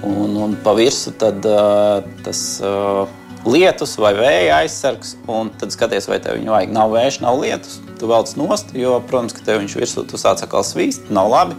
Un, 0.05 0.35
un 0.37 0.53
pa 0.61 0.75
virsmu 0.77 1.15
tad 1.17 1.49
uh, 1.49 2.05
tas. 2.25 2.45
Uh, 2.61 3.07
lietus 3.45 3.95
vai 4.01 4.13
vēja 4.17 4.61
aizsargs, 4.63 5.15
un 5.31 5.51
tad 5.59 5.73
skaties, 5.73 6.09
vai 6.09 6.19
tev 6.23 6.39
viņu 6.39 6.53
vajag. 6.53 6.73
Nav 6.75 6.93
vējš, 6.95 7.19
nav 7.23 7.39
lietus. 7.41 7.79
Tu 7.99 8.09
velc 8.09 8.31
nost, 8.39 8.73
jo, 8.75 8.97
protams, 9.09 9.35
ka 9.35 9.45
tev 9.45 9.61
viņš 9.61 9.75
virsū 9.79 10.05
tu 10.09 10.19
sāc 10.19 10.43
atkal 10.43 10.65
svīst, 10.67 11.11
nav 11.13 11.29
labi. 11.31 11.57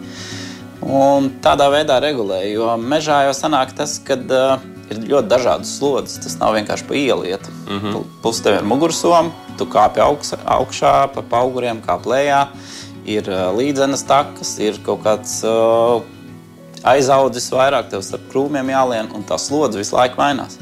Un 0.87 1.31
tādā 1.43 1.71
veidā 1.73 1.97
regulē, 2.03 2.43
jo 2.51 2.69
mežā 2.79 3.23
jau 3.27 3.37
sanāk 3.37 3.73
tas, 3.79 3.97
ka 4.05 4.19
uh, 4.19 4.67
ir 4.93 5.01
ļoti 5.09 5.31
dažādas 5.31 5.73
slodzes. 5.79 6.21
Tas 6.23 6.37
nav 6.43 6.55
vienkārši 6.59 6.89
pa 6.89 6.99
ieliet. 6.99 7.49
Mm 7.67 7.81
-hmm. 7.81 8.05
Plus 8.23 8.41
tev 8.43 8.59
ir 8.59 8.65
mugursoma, 8.65 9.31
tu 9.59 9.67
kāpi 9.67 10.03
augšā, 10.03 10.39
augšā 10.45 11.09
pa 11.15 11.41
auguriem, 11.41 11.81
kā 11.83 11.99
plējā. 12.03 12.47
Ir 13.07 13.29
uh, 13.31 13.57
līdzenas 13.57 14.03
takas, 14.03 14.59
ir 14.59 14.79
kaut 14.85 15.03
kāds 15.05 15.43
uh, 15.45 16.03
aizaudzis 16.83 17.51
vairāk, 17.51 17.91
tev 17.91 18.03
starp 18.03 18.29
krūmiem 18.33 18.71
jālien, 18.71 19.11
un 19.15 19.23
tā 19.23 19.39
slodze 19.39 19.79
visu 19.79 19.97
laiku 19.97 20.17
mainās. 20.21 20.59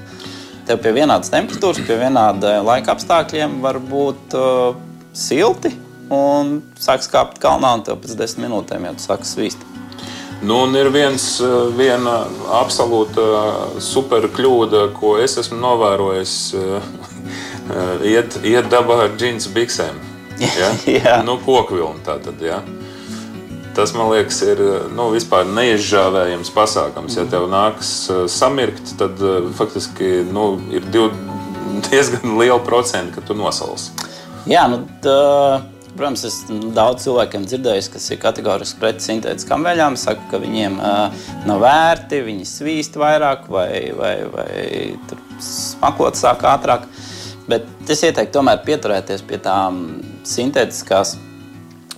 Tev 0.64 0.80
pie 0.80 0.94
vienādas 0.96 1.28
temperatūras, 1.32 1.82
pie 1.84 1.96
vienādiem 2.00 2.64
laika 2.64 2.94
apstākļiem 2.94 3.58
var 3.60 3.76
būt 3.84 4.36
uh, 4.38 4.76
silti, 5.12 5.74
un 6.08 6.58
sāks 6.80 7.10
kāpt 7.12 7.36
kalnā, 7.42 7.74
un 7.76 7.84
tev 7.84 7.98
pēc 8.00 8.14
desmit 8.16 8.46
minūtēm 8.46 8.86
jau 8.88 8.94
sāks 9.02 9.34
svīst. 9.36 9.66
Nu, 10.44 10.62
un 10.64 10.72
ir 10.76 10.88
viens, 10.94 11.26
uh, 11.44 11.68
viena 11.76 12.22
absolūta 12.62 13.26
super 13.84 14.24
kļūda, 14.32 14.86
ko 14.96 15.18
es 15.20 15.36
esmu 15.44 15.60
novērojis. 15.60 16.38
Iet, 18.04 18.34
iet 18.44 18.66
dabā 18.68 18.98
ar 19.06 19.14
džins 19.16 19.48
biksēm. 19.52 20.00
Ja? 21.04 21.20
Nu, 21.22 21.38
koku 21.38 21.78
vilni 21.78 22.02
tā 22.04 22.18
tad. 22.22 22.40
Ja? 22.42 22.58
Tas 23.74 23.90
man 23.94 24.12
liekas, 24.12 24.36
ir 24.46 24.60
nu, 24.94 25.08
vispār 25.10 25.48
neizžāvējams 25.50 26.52
pasākums. 26.54 27.16
Ja 27.18 27.24
tev 27.26 27.48
nāks 27.50 27.88
uh, 28.12 28.24
samirkt, 28.30 28.94
tad 29.00 29.18
uh, 29.18 29.48
faktiski 29.58 30.20
nu, 30.30 30.52
ir 30.70 30.86
div, 30.94 31.10
diezgan 31.88 32.36
liela 32.38 32.60
procenta, 32.62 33.16
ka 33.16 33.24
tu 33.26 33.34
nosalsi. 33.34 33.90
Jā, 34.46 34.68
nu, 34.70 34.84
tā, 35.02 35.16
protams, 35.96 36.22
es 36.28 36.38
daudz 36.76 37.08
cilvēkiem 37.08 37.48
dzirdēju, 37.50 37.88
kas 37.96 38.06
ir 38.14 38.22
kategoriski 38.22 38.78
pret 38.78 39.02
sintētiskām 39.02 39.66
veļām. 39.66 39.98
Saka, 39.98 40.22
ka 40.30 40.42
viņiem 40.44 40.78
uh, 40.78 41.26
nav 41.48 41.66
vērti, 41.66 42.22
viņi 42.30 42.46
svīst 42.46 42.98
vairāk 43.00 43.50
vai, 43.50 43.68
vai, 43.98 44.14
vai 44.30 44.48
smakot 45.42 46.14
sāk 46.20 46.46
ātrāk. 46.46 46.86
Bet 47.50 47.66
es 47.90 48.06
ieteiktu 48.06 48.38
tomēr 48.38 48.62
pieturēties 48.64 49.26
pie 49.26 49.42
tām 49.42 49.86
sintētiskās 50.24 51.18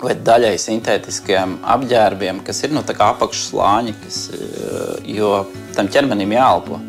vai 0.00 0.16
daļai 0.26 0.56
sintētiskiem 0.60 1.58
apģērbiem, 1.74 2.42
kas 2.46 2.62
ir 2.66 2.74
nu, 2.76 2.82
apakšslāņi, 2.82 3.94
kas, 4.02 4.18
jo 5.08 5.30
tam 5.76 5.88
ķermenim 5.92 6.36
jāelpo. 6.36 6.80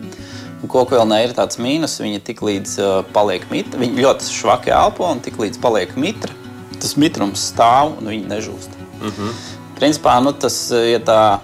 Koku 0.67 0.97
vilnē 0.97 1.21
ir 1.23 1.35
tāds 1.37 1.59
mīnus, 1.61 1.99
viņa 2.01 2.23
tik 2.27 2.41
līdz 2.43 2.71
uh, 2.81 2.95
paliek 3.15 3.45
mitra, 3.53 3.79
viņa 3.79 4.03
ļoti 4.03 4.31
švaki 4.33 4.73
elpo 4.73 5.05
un 5.07 5.21
tik 5.23 5.37
līdz 5.39 5.61
paliek 5.63 5.93
mitra, 5.95 6.33
tas 6.75 6.97
mitrums 6.99 7.45
stāv 7.53 7.93
un 8.01 8.09
viņa 8.11 8.33
nežūst. 8.33 8.75
Mm 8.97 9.13
-hmm. 9.13 9.37
Principā 9.77 10.17
nu, 10.23 10.33
tas, 10.33 10.57
ja 10.71 10.99
tā, 10.99 11.39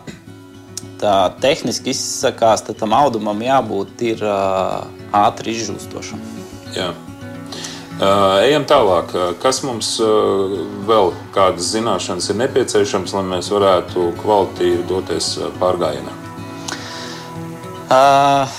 tā 0.99 1.15
tehniski 1.39 1.93
izsakās, 1.93 2.65
tad 2.65 2.81
tam 2.81 2.93
audumam 2.93 3.39
jābūt 3.39 4.01
ir 4.01 4.25
ātri 5.13 5.53
izžūstošam. 5.53 6.19
Jā. 6.75 6.89
Uh, 6.89 7.12
ejam 8.01 8.65
tālāk. 8.69 9.13
Kas 9.43 9.61
mums 9.67 9.95
vēl 10.87 11.13
kādas 11.35 11.69
zināšanas 11.75 12.31
ir 12.33 12.41
nepieciešams, 12.41 13.13
lai 13.17 13.23
mēs 13.35 13.51
varētu 13.53 14.11
kvalitīvi 14.23 14.85
doties 14.89 15.35
pārgājienā? 15.61 16.23
Uh, 17.93 18.49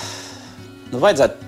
nu, 0.93 0.99
vajadzētu, 1.01 1.47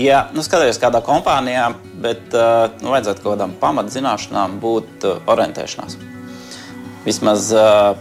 ja 0.00 0.22
nu, 0.32 0.40
skatīties 0.44 0.78
kādā 0.80 1.02
kompānijā, 1.04 1.66
bet 2.00 2.32
uh, 2.32 2.70
nu, 2.80 2.92
vajadzētu 2.94 3.24
kaut 3.24 3.34
kādām 3.34 3.52
pamatzināšanām 3.60 4.56
būt 4.62 5.04
uh, 5.04 5.18
orientēšanās. 5.28 5.98
Vismaz 7.04 7.50
uh, 7.52 7.98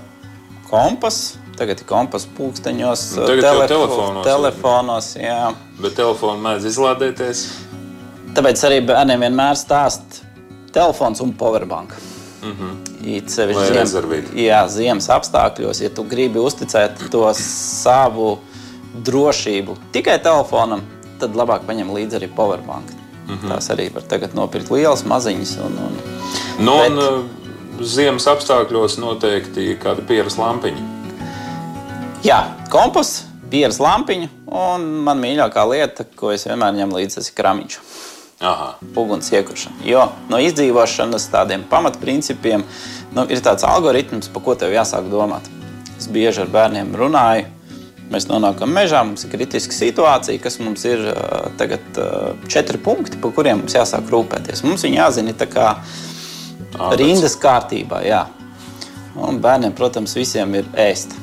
kompas, 0.69 1.36
tagad 1.60 1.81
ir 1.81 1.89
kompas 1.89 2.27
pulksteņos, 2.38 3.03
nu, 3.17 3.27
telefo 3.27 3.67
telefonos. 3.74 4.27
telefonos 4.29 5.12
jā. 5.19 5.41
Bet 5.81 5.98
telefonu 6.00 6.39
mēdz 6.46 6.69
izlādēties. 6.72 7.43
Tāpēc 8.36 8.63
arī 8.67 8.81
bērniem 8.88 9.19
vienmēr 9.27 9.55
stāst 9.60 10.22
telefons 10.74 11.22
un 11.24 11.34
powerbank. 11.34 11.96
Mm 12.43 12.53
-hmm. 12.53 13.15
It 13.17 13.29
sevišķi 13.29 13.86
ziem, 13.86 14.25
jā, 14.36 14.67
ziemas 14.67 15.10
apstākļos, 15.10 15.81
ja 15.84 15.89
tu 15.89 16.03
gribi 16.03 16.39
uzticēt 16.39 17.10
to 17.12 17.34
savu 17.34 18.39
drošību 19.05 19.77
tikai 19.91 20.19
telefonam, 20.24 20.81
tad 21.19 21.36
labāk 21.36 21.65
paņem 21.67 21.93
līdzi 21.93 22.15
arī 22.19 22.29
powerbank. 22.36 22.91
Mm 23.27 23.36
-hmm. 23.36 23.50
Tās 23.50 23.69
arī 23.69 23.93
var 23.93 24.03
tagad 24.03 24.36
nopirkt 24.36 24.72
lielas, 24.72 25.03
maziņas. 25.03 25.57
Un, 25.57 25.77
un, 25.86 25.98
nu, 26.65 26.77
bet... 26.77 26.91
un, 26.91 26.98
uh, 26.98 27.86
ziemas 27.86 28.27
apstākļos 28.27 28.97
noteikti 28.97 29.78
kāda 29.84 30.01
pieras 30.08 30.38
lampiņa. 30.38 30.82
Jā, 32.23 32.39
kompas, 32.69 33.25
pieras 33.49 33.80
lampiņa 33.80 34.30
un 34.45 34.88
man 35.06 35.21
mīļākā 35.21 35.69
lieta, 35.69 36.06
ko 36.15 36.32
es 36.32 36.47
vienmēr 36.47 36.73
ņemu 36.73 36.97
līdzi, 36.97 37.15
tas 37.15 37.30
ir 37.30 37.36
kramiņš. 37.38 37.80
Aha. 38.39 38.76
uguns 38.95 39.32
iekušana. 39.34 39.82
Jo 39.86 40.04
no 40.30 40.38
izdzīvošanas 40.38 41.26
tādiem 41.34 41.63
pamatprincipiem 41.69 42.63
nu, 43.15 43.23
ir 43.34 43.41
tāds 43.41 43.65
algoritms, 43.65 44.30
par 44.30 44.43
ko 44.45 44.56
tev 44.56 44.76
jāsāk 44.76 45.10
domāt. 45.10 45.47
Es 45.97 46.06
bieži 46.13 46.43
ar 46.43 46.52
bērniem 46.54 46.93
runāju. 46.97 47.47
Mēs 48.08 48.30
nonākam 48.30 48.71
mežā, 48.71 49.02
mums 49.04 49.26
ir 49.26 49.34
kritiska 49.34 49.76
situācija, 49.76 50.39
kas 50.39 50.60
mums 50.62 50.86
ir 50.88 51.02
tagad 51.60 51.97
četri 52.47 52.80
punkti, 52.80 53.19
par 53.19 53.34
kuriem 53.36 53.63
mums 53.63 53.76
jāsāk 53.76 54.08
rūpēties. 54.13 54.63
Mums 54.63 54.86
viņi 54.86 55.02
jāzina 55.02 55.34
tā 55.36 55.50
kā 55.52 55.73
rindas 56.95 57.36
kārtībā. 57.41 58.06
Jā. 58.08 58.21
Un 59.17 59.41
bērniem, 59.43 59.73
protams, 59.76 60.13
visiem 60.15 60.56
ir 60.62 60.69
ēst. 60.78 61.17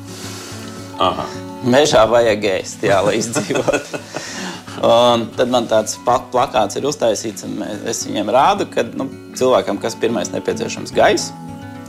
Aha. 1.01 1.25
Mežā 1.65 2.03
vajag 2.11 2.45
ēst, 2.59 2.83
jā, 2.85 2.99
lai 3.07 3.17
izdzīvotu. 3.23 4.03
Un 4.83 5.29
tad 5.37 5.51
man 5.51 5.67
tāds 5.71 5.95
plakāts 6.03 6.75
ir 6.75 6.87
uztaisīts, 6.87 7.45
un 7.47 7.63
es 7.87 8.03
viņiem 8.07 8.31
rādu, 8.33 8.67
ka 8.71 8.83
nu, 8.83 9.07
cilvēkam, 9.37 9.79
kas 9.79 9.95
pirmais 9.99 10.31
nepieciešams 10.33 10.91
gaisa, 10.95 11.31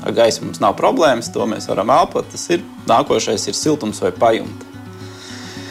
ar 0.07 0.15
gaisu 0.15 0.45
mums 0.45 0.63
nav 0.63 0.77
problēmas, 0.79 1.33
to 1.35 1.47
mēs 1.51 1.67
varam 1.71 1.91
elpot. 1.91 2.29
Tas 2.31 2.47
ir 2.55 2.63
nākošais, 2.87 3.49
ir 3.51 3.59
siltums 3.59 4.03
vai 4.03 4.13
pajumte. 4.13 4.67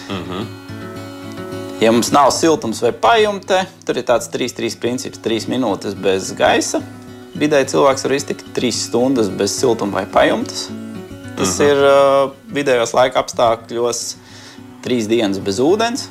Mm 0.10 0.24
-hmm. 0.28 0.46
Ja 1.82 1.92
mums 1.92 2.12
nav 2.12 2.32
siltums 2.32 2.82
vai 2.82 2.92
pajumte, 2.92 3.66
tur 3.86 3.98
ir 3.98 4.04
tāds 4.04 4.30
3-3 4.32 4.78
princips, 4.80 5.20
3 5.20 5.48
minūtes 5.48 5.94
bez 5.94 6.34
gaisa. 6.34 6.82
Vidēji 7.36 7.66
cilvēks 7.66 8.04
var 8.04 8.12
iztikt 8.12 8.46
3 8.56 8.72
stundas 8.72 9.30
bez 9.30 9.60
siltuma 9.60 9.94
vai 9.94 10.06
pajumtes. 10.06 10.70
Tas 11.38 11.60
mm 11.60 11.66
-hmm. 11.66 11.72
ir 11.72 11.78
uh, 11.78 12.32
vidējos 12.54 12.94
laika 12.94 13.20
apstākļos 13.20 14.16
3 14.84 15.08
dienas 15.08 15.40
bez 15.40 15.60
ūdens 15.60 16.08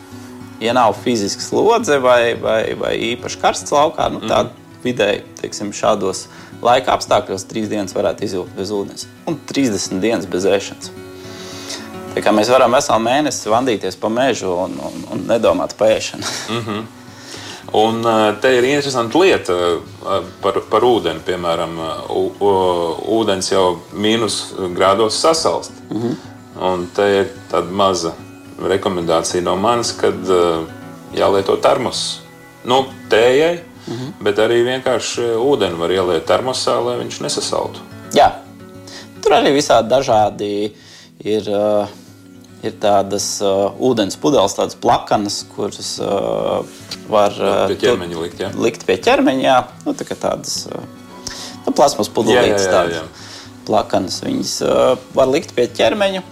ja 0.61 0.73
nav 0.73 0.95
fizisks 1.05 1.49
slodze 1.49 1.99
vai, 1.99 2.35
vai, 2.41 2.75
vai 2.79 2.95
īpaši 3.13 3.41
karsts 3.43 3.75
laukā, 3.75 4.09
nu, 4.13 4.23
tad 4.25 4.53
mm. 4.53 4.81
vidēji 4.85 5.23
teiksim, 5.41 5.73
šādos 5.77 6.27
laika 6.65 6.95
apstākļos 6.97 7.47
trīs 7.51 7.71
dienas 7.73 7.97
varētu 7.97 8.25
izvilkt 8.25 8.57
bez 8.57 8.73
ūdens 8.75 9.09
un 9.29 9.39
30 9.51 10.01
dienas 10.01 10.29
bez 10.31 10.47
ēšanas. 10.49 10.93
Tā 12.15 12.23
kā 12.23 12.31
mēs 12.31 12.51
varam 12.53 12.75
veselu 12.77 13.03
mēnesi 13.03 13.51
vandīties 13.51 13.97
pa 13.99 14.09
mežu 14.13 14.53
un, 14.65 14.77
un, 14.79 15.01
un 15.11 15.25
nedomāt 15.27 15.75
par 15.79 15.97
ēšanu. 15.97 16.29
Mm 16.51 16.61
-hmm. 16.67 16.85
Un 17.75 18.05
te 18.41 18.53
ir 18.55 18.65
interesanta 18.65 19.19
lieta 19.19 19.55
par, 20.43 20.61
par 20.71 20.85
ūdeni. 20.87 21.19
Piemēram, 21.27 21.73
ūdens 23.19 23.51
jau 23.51 23.79
mīnus 23.93 24.55
grādos 24.77 25.19
sasalst. 25.19 25.73
Mm 25.91 26.03
-hmm. 26.03 26.15
Un 26.61 26.87
te 26.95 27.03
ir 27.03 27.33
tāda 27.51 27.71
maza 27.71 28.13
rekomendācija 28.59 29.43
no 29.43 29.57
manis, 29.57 29.93
kad 29.99 30.15
uh, 30.31 30.67
jālieto 31.15 31.57
termos. 31.63 32.21
Nu, 32.65 32.85
tējai, 33.11 33.59
mm 33.87 33.95
-hmm. 33.95 34.13
bet 34.21 34.39
arī 34.39 34.63
vienkārši 34.65 35.35
ūdeni 35.37 35.79
var 35.79 35.91
ieliet 35.91 36.27
termosā, 36.27 36.79
lai 36.85 36.97
viņš 37.03 37.21
nesasaltu. 37.21 37.81
Jā, 38.15 38.31
tur 39.23 39.33
arī 39.33 39.53
visādi 39.55 39.89
dažādi 39.89 40.73
ir. 41.25 41.49
Uh, 41.49 41.89
ir 42.65 42.75
tādas 42.81 43.27
uh, 43.45 43.75
ūdens 43.83 44.17
pudeles, 44.21 44.57
tādas 44.57 44.77
plakanas, 44.81 45.43
kuras 45.55 45.97
uh, 46.03 46.65
var 47.11 47.37
uh, 47.37 47.65
pie 47.71 47.79
ķermeņa 47.83 48.21
likt. 48.23 48.41
Ja? 48.41 48.51
Likt 48.57 48.87
pie 48.89 48.97
ķermeņa, 49.05 49.45
jā. 49.45 49.59
Nu, 49.85 49.95
tā 49.99 50.07
tādas 50.15 50.65
uh, 50.71 50.85
nu, 51.67 51.75
plasmas 51.75 52.11
pudelītes, 52.13 52.69
tādas 52.71 53.03
plakanas. 53.69 54.21
Viņas 54.25 54.55
uh, 54.65 54.95
var 55.17 55.31
likt 55.33 55.55
pie 55.57 55.69
ķermeņa. 55.77 56.25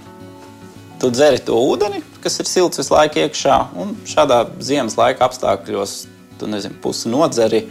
Tu 1.03 1.11
dzeri 1.11 1.41
to 1.43 1.57
ūdeni, 1.59 1.99
kas 2.23 2.39
ir 2.39 2.47
silts 2.47 2.79
visu 2.79 2.95
laiku 2.95 3.19
iekšā. 3.25 3.57
Un 3.83 3.97
šādā 4.07 4.45
ziemas 4.63 4.95
laika 4.95 5.27
apstākļos 5.27 5.95
tu 6.39 6.47
nezini, 6.47 6.79
pusi 6.79 7.11
nodzeri, 7.11 7.65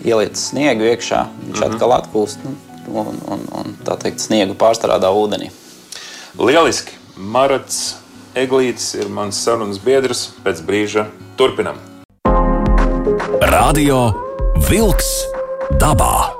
ieliec 0.00 0.40
sniegu 0.40 0.88
iekšā, 0.88 1.26
viņš 1.28 1.58
mm 1.58 1.60
-hmm. 1.60 1.74
atkal 1.74 1.92
atpūst 1.98 2.40
nu, 2.44 2.54
un, 2.88 3.20
un, 3.28 3.44
un 3.60 3.76
tā 3.84 3.98
teikt, 4.00 4.24
sniegu 4.24 4.56
pārstrādā 4.56 5.12
ūdenī. 5.12 5.50
Lieliski! 6.38 6.96
Marats 7.16 7.96
Eglītis 8.34 8.94
ir 8.96 9.08
mans 9.12 9.36
sarunas 9.44 9.78
biedrs. 9.78 10.30
Pēc 10.44 10.62
brīža 10.64 11.06
turpinam. 11.36 11.76
Radio 13.40 14.14
Wolks 14.70 15.10
dabā. 15.76 16.30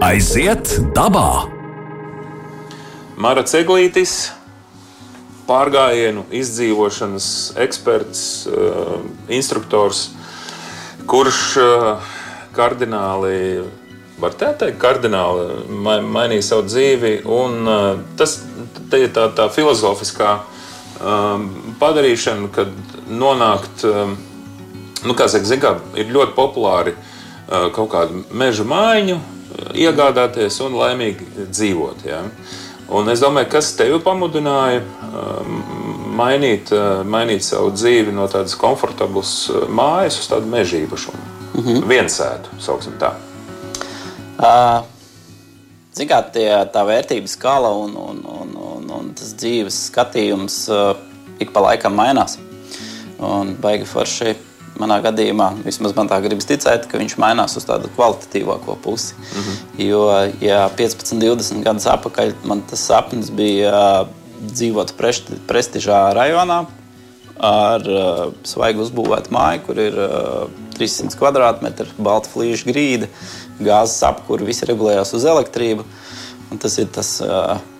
Aiziet 0.00 0.78
dabā! 0.94 1.48
Marats 3.16 3.54
Eglītis 3.58 4.30
pārgājienu 5.50 6.24
izdzīvošanas 6.40 7.26
eksperts, 7.66 8.22
uh, 8.46 9.00
instruktors, 9.32 10.06
kurš 11.10 11.42
uh, 11.58 12.14
kardināli 12.54 13.66
var 14.20 14.36
tā 14.38 14.52
teikt, 14.60 14.78
kardināli 14.80 15.66
ma 15.82 15.98
mainīja 16.04 16.46
savu 16.52 16.68
dzīvi. 16.70 17.12
Un, 17.26 17.60
uh, 17.66 17.90
tas 18.20 18.38
ir 18.94 19.10
tā, 19.16 19.28
tā 19.34 19.50
filozofiskā 19.52 20.38
padarīšana, 21.80 22.50
kad 22.52 22.72
nonākt, 23.08 23.86
nu, 23.88 25.14
kā 25.16 25.30
saka, 25.32 25.48
zin, 25.48 25.62
kā, 25.62 25.70
ir 25.96 26.10
ļoti 26.12 26.34
populāri 26.36 26.92
uh, 26.92 27.70
kaut 27.72 27.88
kādu 27.94 28.24
meža 28.36 28.66
mājiņu 28.68 29.16
iegādāties 29.80 30.60
un 30.64 30.76
laimīgi 30.78 31.48
dzīvot. 31.50 32.04
Ja? 32.06 32.22
Un 32.90 33.08
es 33.12 33.20
domāju, 33.22 33.48
kas 33.52 33.70
tevi 33.78 34.00
pamudināja 34.02 34.80
um, 34.82 35.60
mainīt, 36.18 36.72
uh, 36.74 37.04
mainīt 37.06 37.44
savu 37.46 37.70
dzīvi 37.74 38.14
no 38.14 38.26
tādas 38.30 38.56
komfortablas 38.58 39.34
uh, 39.52 39.68
mājas 39.70 40.18
uz 40.18 40.30
tādu 40.32 40.50
mežību, 40.50 40.98
mm 40.98 41.60
-hmm. 41.60 41.86
viensētu, 41.86 42.58
sauksim 42.58 42.98
tā. 42.98 43.14
Uh, 44.38 44.82
Zināt, 45.94 46.36
tā 46.72 46.82
vērtības 46.86 47.32
skala 47.34 47.70
un, 47.74 47.96
un, 47.96 48.20
un, 48.24 48.52
un, 48.56 48.90
un 48.90 49.08
tas 49.14 49.34
dzīves 49.34 49.90
skatījums 49.90 50.68
uh, 50.70 50.96
ik 51.38 51.52
pa 51.52 51.60
laikam 51.60 51.94
mainās. 51.94 52.38
Un 53.18 53.56
baigi 53.60 53.84
forši 53.84 54.34
manā 54.80 54.98
gadījumā, 55.04 55.50
vismaz 55.64 55.94
man 55.96 56.08
tā 56.10 56.18
gribas 56.24 56.48
ticēt, 56.48 56.86
ka 56.90 57.00
viņš 57.00 57.16
mainās 57.20 57.56
uz 57.58 57.66
tādu 57.68 57.90
kvalitatīvāko 57.96 58.76
pusi. 58.84 59.14
Mm 59.18 59.42
-hmm. 59.44 59.86
Jo, 59.86 60.02
ja 60.40 60.68
15, 60.76 61.20
20 61.20 61.64
gadus 61.64 61.86
atpakaļ 61.86 62.32
man 62.44 62.62
tas 62.70 62.86
sapnis 62.86 63.30
bija 63.30 63.70
uh, 63.70 64.08
dzīvot 64.40 64.94
presti, 64.96 65.38
prestižā 65.48 66.00
rajonā 66.16 66.64
ar 67.38 67.80
uh, 67.88 68.32
svaigu 68.44 68.82
uzbūvētu 68.84 69.32
māju, 69.32 69.62
kur 69.66 69.78
ir 69.78 69.96
uh, 69.98 70.48
300 70.78 71.16
km2, 71.20 71.86
balta 71.98 72.28
flīža 72.28 72.72
grīda 72.72 73.08
gāzes 73.60 74.02
apkūra, 74.02 74.44
viss 74.44 74.64
regulējās 74.64 75.14
uz 75.14 75.24
elektrību. 75.24 75.84
Tas 76.60 76.78
ir 76.78 76.86
tas 76.90 77.22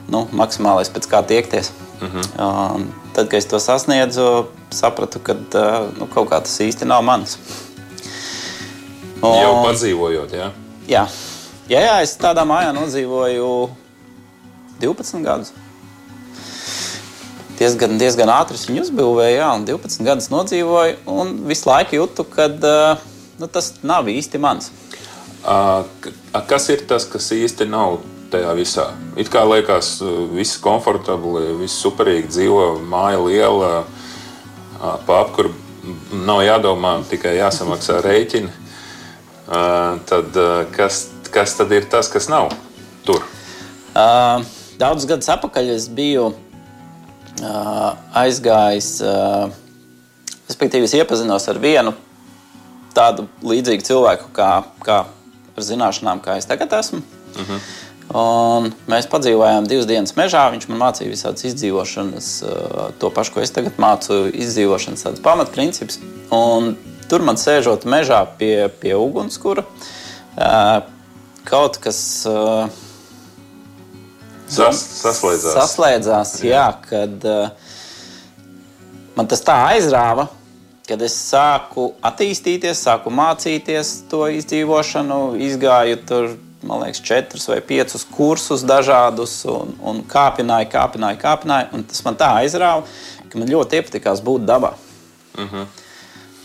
nu, 0.09 0.29
maksimālais, 0.33 0.91
pēc 0.95 1.09
kā 1.11 1.23
tiekties. 1.27 1.73
Uh 2.01 2.09
mhm. 2.09 2.21
-huh. 2.37 3.00
Tad, 3.15 3.27
kad 3.27 3.39
es 3.41 3.49
to 3.51 3.59
sasniedzu, 3.59 4.27
sapratu, 4.71 5.19
ka 5.25 5.35
nu, 5.35 6.07
kaut 6.13 6.31
kā 6.31 6.39
tas 6.45 6.61
īsti 6.63 6.87
nav 6.87 7.03
mans. 7.07 7.39
Un, 9.21 9.35
Jau 9.37 9.57
padzīvojot, 9.67 10.33
jā? 10.33 10.51
Jā. 10.89 11.03
jā, 11.69 11.81
jā, 11.85 11.97
es 12.05 12.15
tādā 12.21 12.47
mājā 12.49 12.71
nodzīvoju 12.77 13.49
12 14.81 15.27
gadus. 15.27 15.51
Diezgan, 17.61 17.99
diezgan 18.01 18.31
ātri 18.33 18.57
viņu 18.57 18.87
uzbūvēju, 18.87 19.35
jā, 19.37 19.49
un 19.59 19.67
12 19.69 20.07
gadus 20.07 20.31
nodzīvoju. 20.33 20.95
Un 21.13 21.35
visu 21.51 21.69
laiku 21.69 21.99
jūtu, 21.99 22.25
ka 22.33 22.49
nu, 22.49 23.51
tas 23.53 23.75
nav 23.85 24.09
īsti 24.09 24.41
mans. 24.41 24.71
Kas 26.49 26.71
ir 26.73 26.87
tas, 26.89 27.05
kas 27.09 27.29
īsti 27.37 27.69
nav 27.69 27.99
tajā 28.33 28.55
visā? 28.59 28.87
It 29.21 29.31
kā 29.33 29.43
liekas, 29.49 29.99
viss 30.35 30.61
komfortabli, 30.63 31.51
viss 31.61 31.83
superīgi, 31.83 32.31
dzīvo 32.31 32.67
māja 32.87 33.21
liela, 33.25 33.71
apkuru 34.81 35.53
nav 36.27 36.43
jādomā, 36.45 36.97
tikai 37.11 37.37
jāsamaksā 37.39 38.01
rēķini. 38.05 38.53
Tad 40.11 40.37
kas, 40.77 41.05
kas 41.35 41.57
tad 41.59 41.73
ir 41.75 41.89
tas, 41.91 42.11
kas 42.13 42.29
nav 42.31 42.53
tur? 43.07 43.25
Uh, 43.91 44.45
daudz 44.79 45.07
gadus 45.09 45.31
atpakaļ 45.33 45.73
es 45.75 45.89
biju 45.91 46.29
uh, 46.31 47.97
aizgājis, 48.21 48.93
uh, 49.03 49.51
respektīvi, 50.47 50.87
iepazinos 51.01 51.49
ar 51.51 51.59
vienu 51.63 51.95
tādu 52.95 53.27
līdzīgu 53.47 53.87
cilvēku 53.87 54.31
kā, 54.35 54.51
kā 54.87 55.03
ar 55.57 55.67
zināšanām, 55.67 56.23
kā 56.23 56.39
es 56.39 56.49
tagad 56.51 56.73
esmu. 56.79 57.03
Uh 57.03 57.41
mhm. 57.41 57.53
-huh. 57.53 57.61
Un 58.11 58.73
mēs 58.91 59.07
padzīvojām 59.11 59.69
divas 59.71 59.87
dienas 59.87 60.17
mežā. 60.19 60.43
Viņš 60.51 60.67
man 60.71 60.81
mācīja 60.83 61.13
visādas 61.13 61.47
izdzīvošanas, 61.47 62.31
to 62.99 63.11
pašu, 63.15 63.37
ko 63.37 63.45
es 63.45 63.55
tagad 63.55 63.79
mācu, 63.79 64.25
izdzīvošanas 64.35 65.21
pamatprincipus. 65.23 66.01
Un 66.35 66.75
tur 67.11 67.23
man 67.27 67.39
sēžot 67.39 67.87
mežā 67.91 68.25
pie, 68.39 68.67
pie 68.83 68.97
ugunskura, 68.99 69.67
kaut 71.47 71.79
kas. 71.83 72.01
Sas, 74.51 74.81
saslēdzās. 75.05 75.55
Saslēdzās, 75.55 76.31
jā, 76.43 76.51
jā 76.51 76.63
kad 76.83 77.27
uh, 77.31 77.69
man 79.15 79.29
tas 79.31 79.45
tā 79.47 79.55
aizrāva, 79.69 80.25
kad 80.89 81.03
es 81.07 81.15
sāku 81.15 81.93
attīstīties, 82.03 82.83
sāku 82.83 83.13
mācīties 83.15 83.93
to 84.11 84.25
izdzīvošanu, 84.41 85.21
izgāju 85.47 86.01
tur, 86.09 86.33
man 86.63 86.83
liekas, 86.83 87.01
četrus 87.01 87.49
vai 87.49 87.61
piecus 87.65 88.05
kursus 88.05 88.65
dažādus, 88.67 89.41
un, 89.49 89.75
un 89.81 90.03
kāpināju, 90.09 90.69
kāpināju, 90.73 91.21
kāpināju. 91.21 91.71
Un 91.77 91.85
tas 91.89 92.05
man 92.05 92.19
tā 92.21 92.31
aizrāva, 92.43 92.85
ka 93.31 93.41
man 93.41 93.51
ļoti 93.51 93.81
iepatikās 93.81 94.23
būt 94.25 94.47
dabā. 94.49 94.75
Uh 95.37 95.45
mhm. 95.45 95.57
-huh. 95.57 95.67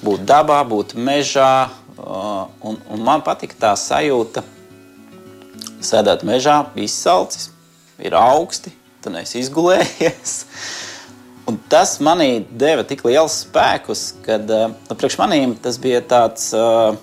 Būt 0.06 0.26
dabā, 0.28 0.60
būt 0.70 0.94
mežā, 0.94 1.70
uh, 1.98 2.48
un, 2.62 2.78
un 2.90 3.02
man 3.02 3.22
patika 3.22 3.56
tā 3.60 3.72
sajūta, 3.76 4.44
sēdēt 5.82 6.24
mežā, 6.24 6.66
izsalcis, 6.76 7.50
ir 8.00 8.14
augsti, 8.14 8.72
tu 9.02 9.10
neesi 9.10 9.40
izgulējies. 9.40 10.36
Un 11.46 11.60
tas 11.70 12.00
manī 12.00 12.46
deva 12.50 12.84
tik 12.84 13.04
liels 13.06 13.46
spēkus, 13.46 14.16
ka 14.26 14.36
uh, 14.36 14.72
nu, 14.90 14.96
priekš 14.96 15.18
manīm 15.18 15.56
tas 15.62 15.78
bija 15.78 16.02
tāds 16.02 16.54
uh, 16.58 16.96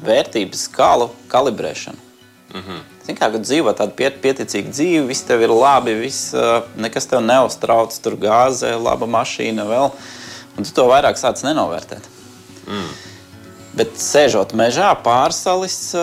vērtības 0.00 0.62
skalu 0.70 1.10
kalibrēšana. 1.28 2.07
Mm 2.54 2.60
-hmm. 2.60 2.80
Zini, 3.06 3.18
kā 3.18 3.28
dzīvo 3.40 3.72
tādu 3.72 3.92
piet, 3.96 4.22
pieticīgu 4.22 4.70
dzīvi, 4.70 5.06
viss 5.06 5.22
tev 5.22 5.42
ir 5.42 5.50
labi, 5.50 5.94
viss, 5.94 6.34
nekas 6.76 7.06
tev 7.06 7.20
neuztrauc, 7.20 7.98
tur 8.02 8.16
gāze, 8.16 8.82
laba 8.82 9.06
mašīna 9.06 9.64
vēl. 9.64 9.90
Un 10.58 10.64
tu 10.64 10.70
to 10.72 10.84
vairāk 10.88 11.16
sāc 11.16 11.42
nenovērtēt. 11.44 12.02
Mm. 12.66 12.88
Bet 13.74 13.88
sēžot 13.96 14.52
mežā, 14.52 14.96
pārsalis, 15.04 15.94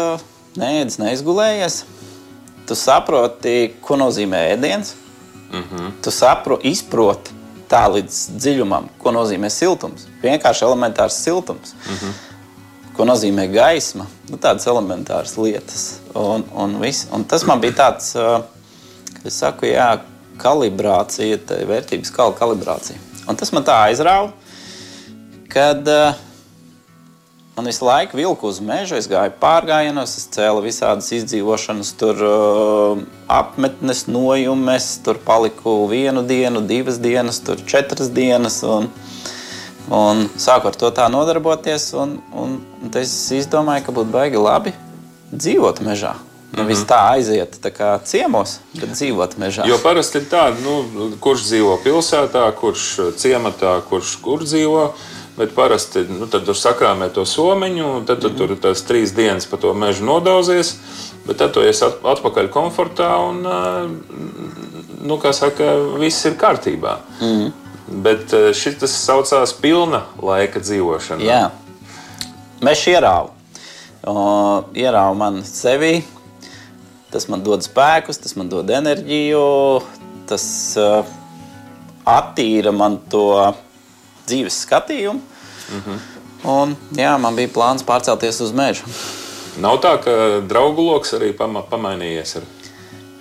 neēdis, 0.58 0.97
neizgulējies, 0.97 1.84
tu 2.67 2.75
saproti, 2.75 3.73
ko 3.81 3.95
nozīmē 3.95 4.55
ēdiens. 4.55 4.93
Mm 5.51 5.63
-hmm. 5.63 5.91
Tu 6.01 6.12
saproti, 6.12 6.69
izproti 6.69 7.31
tā 7.69 7.86
līdz 7.91 8.29
dziļumam, 8.38 8.89
ko 9.01 9.12
nozīmē 9.12 9.49
siltums. 9.49 10.08
Vienkārši 10.23 10.65
elementārs 10.65 11.17
siltums. 11.23 11.73
Mm 11.73 11.95
-hmm. 11.95 12.13
Ko 12.95 13.03
nozīmē 13.08 13.49
gaisma? 13.51 14.08
Nu, 14.29 14.39
tādas 14.41 14.67
elementāras 14.71 15.36
lietas. 15.39 15.86
Un, 16.15 16.45
un, 16.55 16.77
viss. 16.79 17.10
un 17.12 17.25
tas 17.27 17.43
man 17.47 17.60
bija 17.63 17.75
tāds, 17.81 18.13
kad 18.15 19.25
es 19.27 19.39
saku, 19.41 19.67
jā, 19.73 19.89
kalibrācija, 20.39 21.41
tā 21.47 21.60
vērtības 21.67 22.12
skala 22.13 22.36
kalibrācija. 22.38 22.99
Un 23.27 23.39
tas 23.39 23.51
man 23.55 23.65
tā 23.67 23.75
aizrāva, 23.89 24.31
kad 25.51 25.84
uh, 25.91 26.15
Man 27.55 27.65
visu 27.65 27.86
laiku 27.86 28.17
vilka 28.17 28.43
uz 28.49 28.58
meža, 28.60 28.97
es 28.99 29.05
gāju 29.08 29.31
pārgājienos, 29.39 30.17
es 30.19 30.25
cēlu 30.36 30.60
visādas 30.65 31.08
izdzīvošanas, 31.15 31.93
tur 31.95 32.19
uh, 32.27 33.03
apmetnes, 33.31 34.01
nojumes, 34.12 34.89
tur 35.05 35.21
paliku 35.23 35.77
vienu 35.88 36.25
dienu, 36.27 36.60
divas 36.67 36.99
dienas, 36.99 37.39
tur 37.39 37.63
četras 37.63 38.12
dienas. 38.12 38.58
Un, 38.67 38.89
un 39.89 40.30
sāku 40.38 40.67
ar 40.67 40.76
to 40.76 40.91
tā 40.91 41.08
nodarboties, 41.12 41.93
un, 41.93 42.19
un, 42.34 42.60
un 42.84 42.95
es 43.02 43.13
izdomāju, 43.32 43.86
ka 43.86 43.91
būtu 43.95 44.12
baigi 44.12 44.41
labi 44.41 44.74
dzīvot 45.32 45.82
mežā. 45.86 46.15
Nevis 46.56 46.80
mm 46.80 46.84
-hmm. 46.84 46.88
tā 46.88 47.00
aiziet 47.12 47.58
tā 47.62 47.71
kā 47.71 48.00
ciemos, 48.04 48.60
bet 48.74 48.89
dzīvot 48.89 49.38
mežā. 49.38 49.67
Jo 49.67 49.78
parasti 49.84 50.17
ir 50.17 50.26
tā, 50.32 50.54
nu, 50.63 51.12
kurš 51.19 51.41
dzīvo 51.50 51.80
pilsētā, 51.84 52.52
kurš 52.56 53.00
ciematā, 53.17 53.82
kurš 53.89 54.15
kur 54.21 54.43
dzīvo. 54.43 54.93
Bet 55.38 55.56
parasti 55.56 56.06
nu, 56.19 56.28
tur 56.28 56.56
sakrāmē 56.56 57.10
to 57.10 57.26
somiņu, 57.26 58.06
tad 58.06 58.21
tu 58.21 58.30
mm 58.30 58.34
-hmm. 58.34 58.38
tur 58.38 58.58
tās 58.58 58.84
trīs 58.88 59.12
dienas 59.15 59.45
pa 59.45 59.58
to 59.58 59.74
mežu 59.74 60.06
nodauzies. 60.06 60.76
Bet 61.28 61.38
tad 61.38 61.52
tu 61.52 61.60
esi 61.60 61.86
atpakaļ 61.86 62.50
komfortā 62.50 63.17
un, 63.30 63.41
nu, 65.02 65.17
kā 65.17 65.34
saka, 65.34 65.63
viss 66.00 66.26
ir 66.26 66.38
kārtībā. 66.38 66.98
Mm 67.21 67.28
-hmm. 67.28 67.52
Bet 67.88 68.34
šis 68.58 68.82
saucās 68.89 69.54
pilna 69.62 70.06
laika 70.21 70.60
dzīvošana. 70.63 71.26
Jā, 71.26 71.43
mēs 72.65 72.86
ierāvām. 72.89 73.34
Ierāvu 74.78 75.17
man 75.17 75.39
sevi, 75.45 76.00
tas 77.13 77.30
man 77.30 77.43
dod 77.45 77.65
spēkus, 77.65 78.19
tas 78.21 78.36
man 78.38 78.50
dod 78.50 78.69
enerģiju, 78.69 79.45
tas 80.30 80.45
uh, 80.82 81.06
attīra 82.06 82.74
man 82.74 83.00
to 83.10 83.54
dzīves 84.28 84.60
skatījumu. 84.65 85.21
Mm 85.69 85.82
-hmm. 85.86 86.04
Un, 86.45 86.76
jā, 86.93 87.17
man 87.17 87.36
bija 87.36 87.50
plāns 87.50 87.86
pārcelties 87.86 88.41
uz 88.41 88.52
mežu. 88.52 88.86
Nav 89.58 89.80
tā, 89.82 89.95
ka 90.04 90.12
draugu 90.48 90.82
lokus 90.82 91.13
arī 91.13 91.32
pama, 91.38 91.62
pamainījies. 91.62 92.36
Ar... 92.36 92.43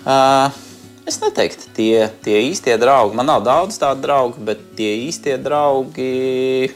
Uh, 0.05 0.64
es 1.07 1.19
neteiktu, 1.21 1.69
tie, 1.75 2.07
tie 2.25 2.41
īstie 2.49 2.75
draugi. 2.81 3.15
Man 3.17 3.29
nav 3.29 3.43
daudz 3.45 3.77
tādu 3.81 4.05
draugu, 4.05 4.41
bet 4.47 4.61
tie 4.77 4.91
īstie 5.05 5.37
draugi 5.41 6.71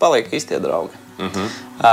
paliek 0.00 0.30
īstie 0.32 0.60
draugi. 0.62 0.94
Uh 1.18 1.26
-huh. 1.26 1.48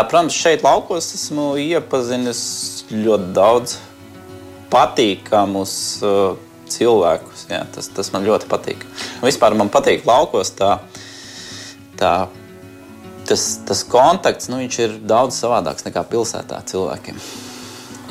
Protams, 0.09 0.33
šeit 0.33 0.63
laukos 0.63 1.13
esmu 1.15 1.55
iepazinis 1.57 2.85
ļoti 2.91 3.33
daudz 3.33 3.77
patīkamus 4.69 6.03
uh, 6.03 6.37
cilvēkus. 6.67 7.45
Jā, 7.49 7.63
tas, 7.75 7.87
tas 7.87 8.11
man 8.13 8.25
ļoti 8.25 8.49
patīk. 8.51 8.85
Un 9.21 9.29
vispār 9.29 9.55
man 9.55 9.69
patīk 9.69 10.05
laukos 10.05 10.51
tā, 10.57 10.77
tā, 11.99 12.27
tas, 13.29 13.59
tas 13.67 13.83
kontakts, 13.83 14.49
nu, 14.49 14.57
viņš 14.63 14.79
ir 14.79 14.99
daudz 15.13 15.39
savādāks 15.39 15.87
nekā 15.87 16.03
pilsētā 16.09 16.61
cilvēkiem. 16.65 17.19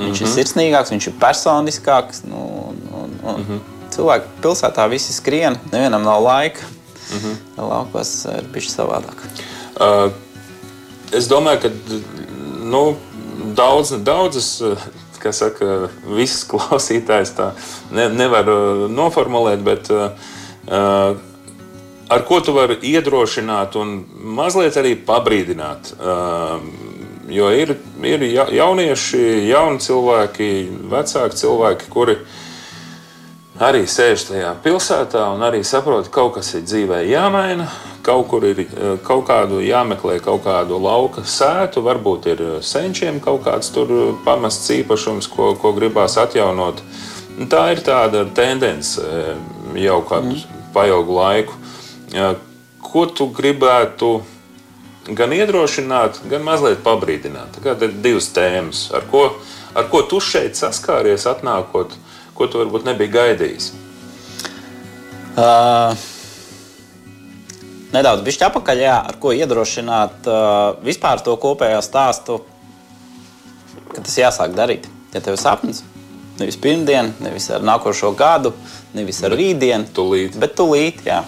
Viņš 0.02 0.08
mm 0.08 0.14
-hmm. 0.14 0.22
ir 0.22 0.28
mhm. 0.28 0.38
sirsnīgāks, 0.38 0.92
viņš 0.94 1.06
ir 1.08 1.14
personiskāks. 1.20 2.24
Nu, 2.24 2.42
un, 2.68 2.76
un, 3.22 3.36
mm 3.36 3.44
-hmm. 3.48 3.60
Cilvēki 3.92 4.26
pilsētā 4.42 4.88
visi 4.88 5.12
skrien, 5.12 5.58
nevienam 5.72 6.02
nav 6.02 6.22
laika. 6.22 6.60
Mm 7.12 7.18
-hmm. 7.18 7.68
Laukos 7.68 8.24
ir 8.24 8.44
bijis 8.52 8.76
savādāk. 8.76 9.18
Uh, 9.80 10.12
es 11.12 11.28
domāju, 11.28 11.60
ka 11.60 11.70
nu, 12.64 12.96
daudz, 13.54 13.90
daudzas 13.90 14.62
kā 15.22 15.32
saka, 15.32 15.88
visas 16.06 16.44
klausītājs 16.50 17.34
tā 17.36 17.52
ne, 17.94 18.08
nevar 18.08 18.48
noformulēt, 18.90 19.62
bet 19.64 19.90
uh, 19.90 20.10
ar 22.12 22.24
ko 22.28 22.40
tu 22.40 22.54
vari 22.56 22.78
iedrošināt 22.92 23.76
un 23.80 24.02
mazliet 24.38 24.76
arī 24.76 24.96
pabrīdināt. 25.06 25.94
Uh, 25.98 26.58
jo 27.32 27.50
ir, 27.54 27.76
ir 28.04 28.24
jaunieši, 28.56 29.22
jauni 29.48 29.82
cilvēki, 29.82 30.50
vecāki 30.92 31.40
cilvēki, 31.42 31.88
kuri 31.92 32.18
arī 33.62 33.86
sēž 33.88 34.28
tajā 34.30 34.52
pilsētā 34.64 35.24
un 35.34 35.44
arī 35.46 35.62
saprot, 35.66 36.08
ka 36.08 36.22
kaut 36.22 36.36
kas 36.38 36.54
ir 36.58 36.66
dzīvē 36.68 37.02
jāmaina 37.10 37.70
kaut 38.02 38.28
kur 38.28 38.44
ir 38.44 38.64
kaut 39.06 39.26
kādu 39.28 39.60
jāmeklē, 39.62 40.18
kaut 40.22 40.42
kādu 40.46 40.78
lauka 40.82 41.22
sētu, 41.26 41.82
varbūt 41.86 42.28
ir 42.32 42.42
senčiem 42.64 43.20
kaut 43.22 43.44
kāds 43.46 43.72
pamests 44.24 44.70
īpašums, 44.74 45.30
ko, 45.30 45.52
ko 45.54 45.72
gribās 45.76 46.18
atjaunot. 46.18 46.82
Tā 47.50 47.62
ir 47.72 47.82
tāda 47.86 48.26
tendence 48.34 49.00
jau 49.78 50.00
kādu 50.08 50.34
mm. 50.34 50.58
pailgu 50.74 51.16
laiku. 51.16 51.56
Ko 52.82 53.06
tu 53.06 53.28
gribētu 53.32 54.18
gan 55.08 55.34
iedrošināt, 55.34 56.22
gan 56.30 56.46
mazliet 56.46 56.84
pabrīdināt? 56.86 57.58
Kādas 57.64 57.90
ir 57.90 57.98
divas 58.04 58.30
tēmas, 58.34 58.86
ar 58.94 59.06
ko, 59.10 59.26
ar 59.74 59.90
ko 59.92 60.04
tu 60.06 60.22
šeit 60.22 60.58
saskāries, 60.58 61.26
atnākot, 61.30 61.94
ko 62.38 62.48
tu 62.48 62.62
varbūt 62.62 62.88
nebija 62.88 63.16
gaidījis? 63.18 63.72
Uh 65.32 66.10
nedaudz 67.92 68.24
bišķi 68.26 68.46
apakaļ, 68.48 68.82
jā, 68.86 68.96
ar 69.10 69.18
ko 69.20 69.32
iedrošināt 69.36 70.28
uh, 70.30 70.80
vispār 70.84 71.22
to 71.24 71.34
kopējo 71.40 71.80
stāstu, 71.84 72.40
ka 73.92 74.00
tas 74.00 74.18
jāsāk 74.18 74.56
darīt. 74.56 74.88
Ja 75.12 75.20
tev 75.20 75.36
ir 75.36 75.42
sapnis, 75.42 75.82
nevis 76.40 76.56
pirmdien, 76.60 77.12
nevis 77.20 77.50
ar 77.52 77.64
nākošo 77.64 78.14
gadu, 78.16 78.54
nevis 78.96 79.20
ar 79.26 79.36
rītdienu, 79.36 79.90
tūlīt. 79.94 80.38
bet 80.40 80.56
tūlīt. 80.56 81.04
Jā. 81.08 81.22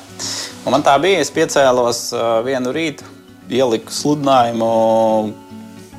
Un 0.65 0.73
man 0.73 0.85
tā 0.85 0.97
bija, 1.03 1.21
es 1.21 1.33
piecēlos 1.35 2.07
uh, 2.17 2.39
vienu 2.47 2.73
rītu, 2.73 3.14
ieliku 3.49 3.93
sludinājumu 3.93 5.33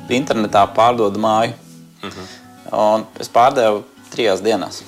internetā 0.08 0.66
pārdodu 0.74 1.20
māju. 1.20 1.52
Mhm. 2.02 2.10
-huh. 2.10 2.34
Un 2.72 3.04
es 3.20 3.28
pārdevu 3.30 3.84
trijās 4.10 4.42
dienās. 4.42 4.82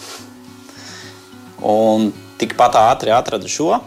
Un 1.63 2.13
tikpat 2.39 2.75
ātri 2.75 3.13
atradu 3.15 3.49
šo 3.49 3.81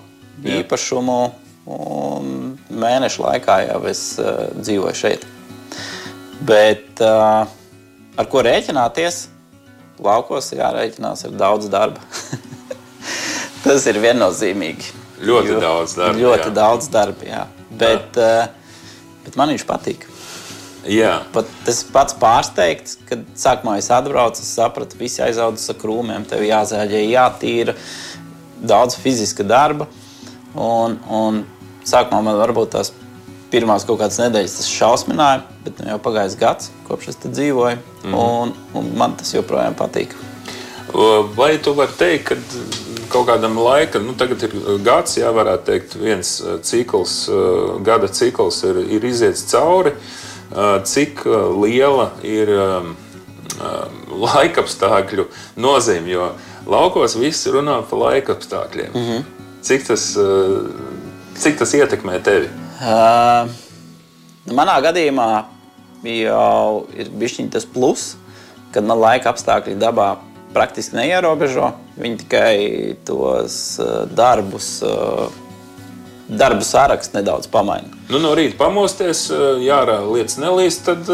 Jā. 0.43 0.61
īpašumu, 0.61 1.31
un 1.65 2.57
mēnešu 2.69 3.23
laikā 3.23 3.57
jau 3.67 3.81
es 3.91 4.19
uh, 4.19 4.47
dzīvoju 4.59 4.95
šeit. 4.95 5.25
Bet 6.41 7.03
uh, 7.05 7.47
ar 8.17 8.31
ko 8.31 8.41
rēķināties? 8.41 9.27
Laukos 10.01 10.49
jārēķinās 10.57 11.27
ar 11.27 11.35
daudz 11.37 11.69
darba. 11.69 12.01
Tas 13.63 13.85
ir 13.85 13.99
viennozīmīgi. 14.01 14.95
Ļoti 15.21 15.53
jo, 15.53 15.59
daudz 15.61 15.93
darba. 15.99 16.17
Ļoti 16.17 16.47
jā. 16.47 16.53
daudz 16.55 16.87
darba, 16.89 17.27
jā. 17.27 17.43
Bet, 17.69 18.17
jā. 18.17 18.31
Uh, 18.47 18.60
bet 19.25 19.37
man 19.39 19.53
viņš 19.53 19.65
patīk. 19.69 20.07
Jā. 20.89 21.19
Pat 21.33 21.49
es 21.69 21.83
pats 21.85 22.15
pārsteigts, 22.17 22.97
kad 23.09 23.21
sākumā 23.37 23.77
es 23.77 23.91
atbraucu, 23.93 24.41
es 24.41 24.53
sapratu, 24.57 24.97
ka 24.97 25.03
visi 25.03 25.21
aizaudzis 25.21 25.69
ar 25.69 25.77
krūmiem, 25.81 26.25
tev 26.29 26.41
jāzāģē, 26.45 27.03
jātīra, 27.11 27.75
daudz 28.61 28.97
fiziska 29.01 29.45
darba. 29.45 29.87
Un, 30.57 30.97
un 31.05 31.43
sākumā 31.87 32.23
man 32.25 32.39
varbūt 32.41 32.73
tās 32.73 32.91
pirmās 33.51 33.85
kaut 33.85 33.99
kādas 34.01 34.19
nedēļas 34.21 34.57
tas 34.57 34.71
šausmināja, 34.71 35.43
bet 35.65 35.81
nu, 35.81 35.91
jau 35.91 36.01
pagājis 36.01 36.37
gads, 36.39 36.71
kopš 36.87 37.11
es 37.11 37.19
te 37.21 37.31
dzīvoju, 37.31 37.79
mm. 38.07 38.17
un, 38.17 38.53
un 38.79 38.91
man 38.97 39.15
tas 39.19 39.33
joprojām 39.35 39.75
patīk. 39.77 40.15
Vai 41.37 41.53
tu 41.63 41.75
vari 41.77 41.93
teikt, 41.99 42.31
ka 42.31 42.90
kaut 43.11 43.27
kādam 43.29 43.57
laikam, 43.59 44.05
nu 44.07 44.15
tagad 44.17 44.43
ir 44.47 44.55
gads, 44.85 45.17
jā, 45.19 45.29
varētu 45.35 45.67
teikt, 45.67 45.95
viens 45.99 46.33
cikls, 46.67 47.15
gada 47.85 48.09
cikls 48.11 48.61
ir, 48.67 48.81
ir 48.97 49.07
iziets 49.07 49.43
cauri, 49.51 49.93
cik 50.87 51.25
liela 51.61 52.11
ir 52.27 52.51
laikapstākļu 54.25 55.27
nozīme, 55.61 56.11
jo 56.11 56.31
laukos 56.71 57.17
viss 57.19 57.49
runā 57.51 57.81
par 57.89 58.03
laikapstākļiem. 58.05 58.91
Mm 58.93 59.05
-hmm. 59.07 59.23
Cik 59.61 59.87
tas, 59.87 60.05
cik 61.37 61.59
tas 61.59 61.73
ietekmē 61.77 62.19
tevi? 62.25 62.49
Uh, 62.81 63.45
manā 64.49 64.79
gadījumā 64.81 65.43
jau 66.03 66.87
ir 66.97 67.09
bijis 67.13 67.37
tas 67.53 67.65
plus, 67.65 68.15
kad 68.73 68.83
man 68.83 68.99
laika 68.99 69.29
apstākļi 69.29 69.77
dabā 69.77 70.15
praktiski 70.53 70.95
neierobežo. 70.95 71.71
Viņi 72.01 72.17
tikai 72.23 72.55
tos 73.05 73.55
darbus, 74.17 74.69
darbu 76.31 76.65
sarakstu 76.65 77.19
nedaudz 77.19 77.49
pamaina. 77.51 77.91
Nu, 78.09 78.17
no 78.23 78.31
rīta 78.37 78.57
pamosties, 78.57 79.27
ja 79.61 79.83
lietas 79.85 80.39
nelīst, 80.41 80.87
tad, 80.87 81.05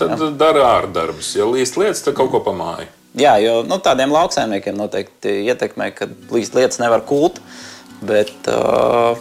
tad 0.00 0.16
Jā. 0.16 0.30
dara 0.40 0.64
ārdarbus. 0.78 1.34
Ja 1.36 1.48
līst 1.50 1.76
lietas, 1.80 2.00
tad 2.06 2.16
kaut 2.18 2.32
ko 2.32 2.40
pamāja. 2.46 2.88
Jā, 3.18 3.34
jo 3.42 3.60
nu, 3.66 3.80
tādiem 3.82 4.12
lauksaimniekiem 4.14 4.76
noteikti 4.78 5.40
ietekmē, 5.50 5.90
ka 5.96 6.06
līdz 6.30 6.54
lietas 6.54 6.78
nevar 6.82 7.02
kult. 7.06 7.40
Bet 8.06 8.48
uh, 8.48 9.18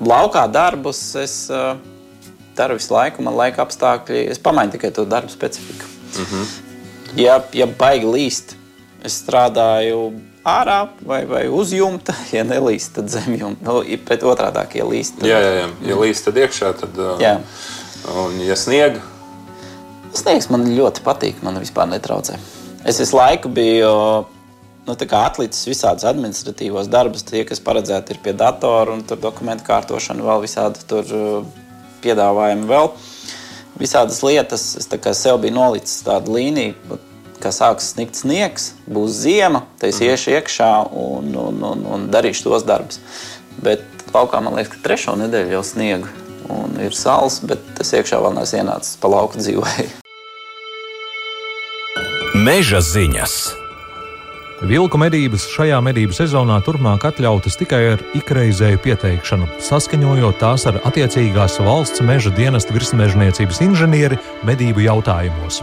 laukā 0.00 0.46
darbus 0.50 1.02
es 1.20 1.34
uh, 1.52 1.76
daru 2.58 2.78
visu 2.78 2.94
laiku, 2.94 3.22
man 3.26 3.36
laika 3.38 3.62
apstākļi. 3.62 4.24
Es 4.32 4.40
pamainu 4.42 4.74
tikai 4.74 4.90
to 4.96 5.04
darbu 5.06 5.30
specifiku. 5.30 5.86
Mm 6.16 6.24
-hmm. 6.24 6.46
ja, 7.20 7.42
ja 7.52 7.66
baigi 7.66 8.08
līst, 8.08 8.56
es 9.04 9.20
strādāju 9.22 10.08
ārā 10.48 10.80
vai, 11.06 11.22
vai 11.28 11.44
uz 11.48 11.74
jumta. 11.76 12.16
Ja 12.34 12.46
nelīst, 12.46 12.94
tad 12.96 13.12
zem 13.12 13.36
jumta. 13.38 13.64
Nu, 13.68 13.82
pēc 13.82 14.24
otrādi, 14.26 14.80
ja 14.80 14.88
līst, 14.88 15.20
tad, 15.20 15.28
jā, 15.30 15.38
jā, 15.44 15.52
jā. 15.60 15.68
ja 15.90 16.00
līst, 16.00 16.26
tad 16.28 16.40
iekšā. 16.40 16.72
Tad, 16.82 16.98
uh, 16.98 17.22
jā. 17.22 17.38
Un, 18.14 18.40
ja 18.46 18.56
sniega, 18.56 19.02
Sniegs 20.16 20.48
man 20.52 20.66
ļoti 20.72 21.04
patīk. 21.04 21.42
Man 21.44 21.58
vispār 21.60 21.88
netraucē. 21.90 22.38
Es 22.88 23.00
visu 23.00 23.18
laiku 23.18 23.50
biju 23.52 23.92
nu, 24.88 24.94
atlicis 24.96 25.68
visādus 25.68 26.06
administratīvos 26.08 26.88
darbus, 26.88 27.26
tie, 27.28 27.44
kas 27.48 27.60
paredzēti 27.60 28.14
ir 28.14 28.22
pie 28.24 28.32
datora 28.32 28.94
un 28.96 29.04
dokumentu 29.08 29.66
kārtošana, 29.66 30.24
vēl 30.24 30.46
visādi 30.46 30.86
tur 30.88 31.12
uh, 31.12 31.58
piedāvājumi 32.04 32.68
vēl. 32.70 32.90
Visādas 33.78 34.22
lietas, 34.24 34.64
es 34.80 34.88
sev 35.20 35.42
biju 35.42 35.54
nolicis 35.54 36.00
tādu 36.06 36.38
līniju, 36.38 36.98
ka 37.42 37.52
sāks 37.54 37.92
snikt 37.94 38.18
sniegs, 38.18 38.72
būs 38.90 39.22
ziema, 39.24 39.64
tad 39.78 39.92
es 39.92 40.00
mhm. 40.00 40.14
iešu 40.14 40.34
iekšā 40.38 40.70
un, 40.90 41.30
un, 41.34 41.62
un, 41.72 41.84
un 41.94 42.08
darīšu 42.12 42.48
tos 42.48 42.66
darbus. 42.68 43.00
Bet 43.62 43.84
laukā 44.14 44.40
man 44.42 44.56
liekas, 44.58 44.74
ka 44.74 44.84
trešo 44.86 45.16
nedēļu 45.18 45.56
jau 45.58 45.64
sniegu 45.66 46.10
un 46.48 46.78
ir 46.80 46.96
sāls, 46.96 47.40
bet 47.44 47.82
es 47.82 47.94
iekšā 47.96 48.20
vēl 48.24 48.38
neesmu 48.38 48.62
ienācis 48.62 48.98
pa 49.02 49.12
lauku 49.12 49.40
dzīvēju. 49.40 50.04
Meža 52.38 52.80
ziņas! 52.84 53.67
Vilku 54.58 54.98
medības 54.98 55.44
šajā 55.52 55.76
medību 55.86 56.16
sezonā 56.16 56.56
turpmāk 56.66 57.04
atļautas 57.06 57.54
tikai 57.60 57.78
ar 57.92 58.00
ikreizēju 58.18 58.80
pieteikšanu, 58.82 59.46
saskaņojot 59.62 60.40
tās 60.40 60.64
ar 60.66 60.80
attiecīgās 60.88 61.60
valsts 61.62 62.02
meža 62.02 62.32
dienesta 62.34 62.74
virsmežniecības 62.74 63.62
inženieri 63.68 64.18
medību 64.48 64.82
jautājumos. 64.82 65.60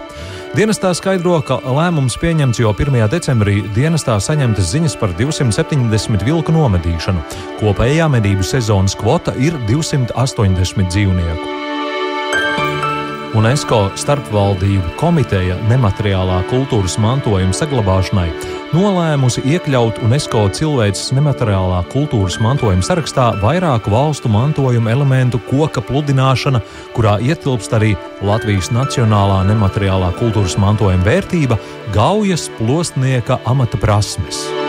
Dienestā 0.55 0.93
skaidro, 0.95 1.41
ka 1.43 1.59
lēmums 1.67 2.15
pieņemts 2.21 2.63
jau 2.63 2.71
1. 2.71 2.95
decembrī 3.11 3.57
dienestā 3.75 4.15
saņemtas 4.23 4.71
ziņas 4.71 4.95
par 5.01 5.11
270 5.19 6.23
vilku 6.23 6.55
nomedīšanu. 6.55 7.27
Kopējā 7.59 8.07
medību 8.15 8.47
sezonas 8.47 8.95
kvota 8.95 9.35
ir 9.35 9.59
280 9.67 10.87
dzīvnieku. 10.95 11.64
UNESCO 13.35 13.89
starpvaldību 13.99 14.93
komiteja 14.95 15.57
nemateriālā 15.67 16.37
kultūras 16.47 16.95
mantojuma 17.03 17.51
saglabāšanai 17.55 18.29
nolēmusi 18.71 19.43
iekļaut 19.51 19.99
UNESCO 20.05 20.45
cilvēces 20.55 21.11
nemateriālā 21.17 21.81
kultūras 21.91 22.39
mantojuma 22.43 22.85
sarakstā 22.85 23.27
vairāku 23.43 23.91
valstu 23.91 24.31
mantojuma 24.31 24.93
elementu 24.95 25.41
koka 25.49 25.83
pludināšana, 25.83 26.63
kurā 26.95 27.17
ietilpst 27.19 27.75
arī 27.75 27.95
Latvijas 28.23 28.71
nacionālā 28.75 29.41
nemateriālā 29.51 30.13
kultūras 30.19 30.55
mantojuma 30.61 31.03
vērtība- 31.03 31.59
gaujas 31.97 32.47
plostnieka 32.59 33.39
amata 33.43 33.77
prasmes. 33.77 34.64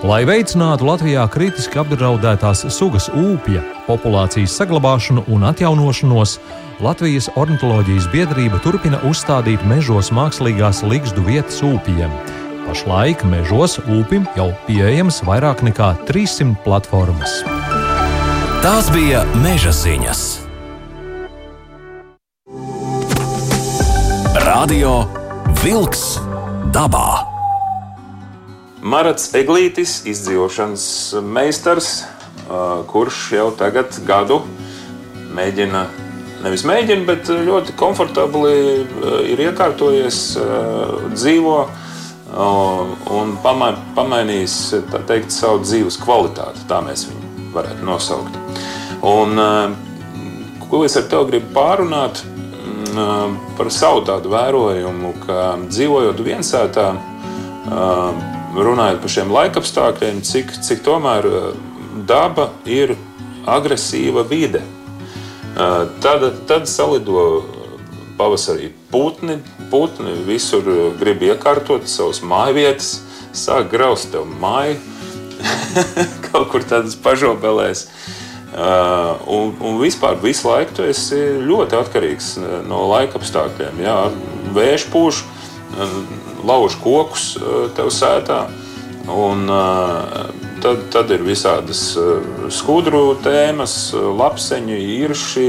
Lai 0.00 0.22
veicinātu 0.24 0.86
Latvijā 0.88 1.26
kritiski 1.28 1.76
apdraudētās 1.82 2.62
sugas 2.72 3.10
ūpja 3.12 3.60
populācijas 3.84 4.54
saglabāšanu 4.56 5.26
un 5.28 5.44
atjaunošanos, 5.44 6.38
Latvijas 6.80 7.28
ornitholoģijas 7.36 8.06
biedrība 8.08 8.62
turpina 8.64 8.96
uzstādīt 9.04 9.60
mežos 9.68 10.08
mākslīgās 10.16 10.80
ligzdu 10.88 11.20
vietas 11.28 11.60
ūpiem. 11.60 12.08
Pašlaik 12.64 13.26
mežos 13.28 13.76
ūpim 13.84 14.24
jau 14.40 14.48
pieejams 14.64 15.20
vairāk 15.28 15.60
nekā 15.68 15.92
300 16.08 16.56
platformas. 16.64 17.42
Tās 18.64 18.88
bija 18.96 19.26
meža 19.44 19.74
ziņas. 19.76 20.22
Radio 24.48 25.02
Wolks 25.60 26.14
dabā. 26.72 27.29
Marats 28.80 29.34
Eglītis, 29.36 29.98
izdzīvošanas 30.08 30.84
meistars, 31.20 31.90
kurš 32.88 33.18
jau 33.36 33.50
tagad 33.52 33.92
gadu 34.08 34.38
mēģina, 35.36 35.82
nevis 36.40 36.64
mēģina, 36.64 37.04
bet 37.04 37.28
ļoti 37.28 37.74
komfortabli 37.76 38.54
ir 39.28 39.42
iekārtojies, 39.50 40.22
dzīvo 41.12 41.58
un 43.20 43.36
pamainījis 43.44 44.56
teikt, 44.96 45.28
savu 45.36 45.60
dzīves 45.66 46.00
kvalitāti. 46.00 46.64
Tā 46.70 46.80
mēs 46.86 47.04
viņu 47.10 47.52
varētu 47.52 47.84
nosaukt. 47.84 48.40
Un, 49.04 49.36
ko 50.72 50.82
es 50.88 50.96
ar 50.96 51.04
tevi 51.12 51.34
gribu 51.34 51.52
pārunāt? 51.60 52.24
Par 53.60 53.68
savu 53.70 54.00
tādu 54.08 54.32
vērojumu, 54.32 55.12
ka 55.28 55.54
dzīvojot 55.68 56.24
viensētā, 56.26 56.90
runājot 58.56 59.00
par 59.02 59.12
šiem 59.14 59.32
laikapstākļiem, 59.34 60.20
cik, 60.26 60.52
cik 60.64 60.84
tomēr 60.86 61.26
eh, 61.28 61.48
daba 62.08 62.50
ir 62.66 62.96
agresīva 63.48 64.24
vide. 64.28 64.62
Eh, 64.62 65.82
tad, 66.02 66.26
tad 66.50 66.68
salido 66.70 67.44
pavasarī 68.20 68.70
putni, 68.92 69.38
putni 69.70 70.14
visur 70.26 70.66
grib 71.00 71.22
iekārtot 71.24 71.88
savas 71.88 72.20
mājvietas, 72.20 72.98
sāk 73.32 73.70
graust 73.72 74.10
tev 74.12 74.26
māju 74.40 74.76
kaut 76.28 76.50
kur 76.52 76.66
tādas 76.66 76.98
pažobelēs. 77.00 77.86
Uh, 78.50 79.14
un, 79.30 79.52
un 79.62 79.76
vispār 79.78 80.16
visu 80.18 80.48
laiku 80.48 80.74
tu 80.74 80.82
esi 80.82 81.14
ļoti 81.46 81.76
atkarīgs 81.78 82.32
no 82.66 82.80
laika 82.90 83.20
apstākļiem. 83.20 83.78
Jā, 83.78 83.94
vējš 84.56 84.86
pūš, 84.90 85.20
lauž 86.46 86.76
kokus 86.82 87.34
eh, 87.36 87.68
tev 87.76 87.92
sētā. 87.94 88.44
Un, 89.10 89.48
uh, 89.48 90.28
tad, 90.62 90.82
tad 90.92 91.08
ir 91.10 91.22
visādas 91.24 91.80
uh, 91.98 92.20
skudru 92.52 93.16
tēmas, 93.24 93.72
lapseņi, 93.96 94.76
īrši, 95.00 95.46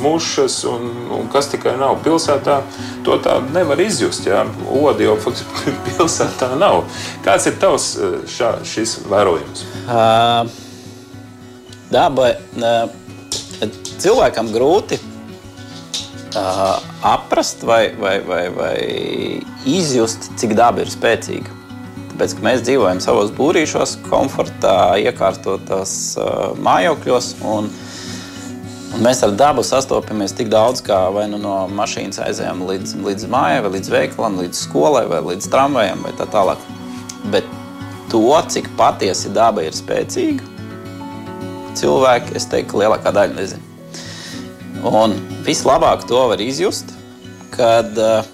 mušas 0.00 0.56
un, 0.66 0.88
un 1.14 1.28
kas 1.30 1.52
tikai 1.52 1.76
nav 1.78 2.00
pilsētā. 2.02 2.56
To 3.06 3.20
tā 3.22 3.36
nevar 3.54 3.78
izjust. 3.84 4.26
Jā. 4.26 4.42
Odi 4.66 5.06
jau 5.06 5.14
pilsētā 5.90 6.54
nav. 6.58 6.88
Kāds 7.22 7.46
ir 7.52 7.60
tavs 7.62 7.92
šā, 8.34 8.56
šis 8.66 9.02
vērojums? 9.12 9.66
Uh, 9.84 10.48
daba, 11.92 12.32
uh, 12.56 13.68
cilvēkam 14.00 14.50
grūti 14.56 14.98
uh, 16.36 16.78
aprast 17.02 17.62
vai, 17.62 17.94
vai, 17.98 18.18
vai, 18.20 18.48
vai 18.54 18.78
izjust, 19.68 20.30
cik 20.40 20.54
daba 20.58 20.84
ir 20.84 20.92
spēcīga. 20.92 21.62
Tāpēc 22.12 22.36
mēs 22.44 22.62
dzīvojam 22.66 23.00
savos 23.02 23.32
būrīšos, 23.34 23.96
komfortā, 24.06 24.94
iekārtotos 25.02 25.94
uh, 26.20 26.52
mājokļos. 26.62 27.32
Un, 27.42 27.68
un 28.94 29.02
mēs 29.02 29.24
ar 29.26 29.34
dabu 29.34 29.64
sastopamies 29.66 30.36
tik 30.38 30.52
daudz, 30.52 30.84
kā 30.86 31.00
vai 31.14 31.26
nu 31.32 31.40
no 31.42 31.56
mašīnas 31.74 32.22
aizējām 32.28 32.62
līdz, 32.68 32.96
līdz 33.08 33.28
mājai, 33.34 33.60
vai 33.66 33.74
līdz 33.76 33.92
veikalam, 33.96 34.40
līdz 34.44 34.64
skolai, 34.68 35.04
vai 35.10 35.20
līdz 35.32 35.50
tramvajam, 35.50 36.06
vai 36.06 36.14
tā 36.20 36.30
tālāk. 36.30 36.62
Bet 37.34 37.48
to, 38.12 38.26
cik 38.54 38.70
patiesi 38.78 39.32
daba 39.34 39.66
ir 39.66 39.74
spēcīga, 39.74 40.52
cilvēki, 41.74 42.36
es 42.38 42.46
teiktu, 42.50 42.76
ka 42.76 42.84
lielākā 42.84 43.14
daļa 43.14 43.40
nezina. 43.42 43.73
Un 44.84 45.14
vislabāk 45.46 46.04
to 46.08 46.26
var 46.28 46.40
izjust, 46.44 46.90
kad 47.54 47.96
uh, 47.96 48.26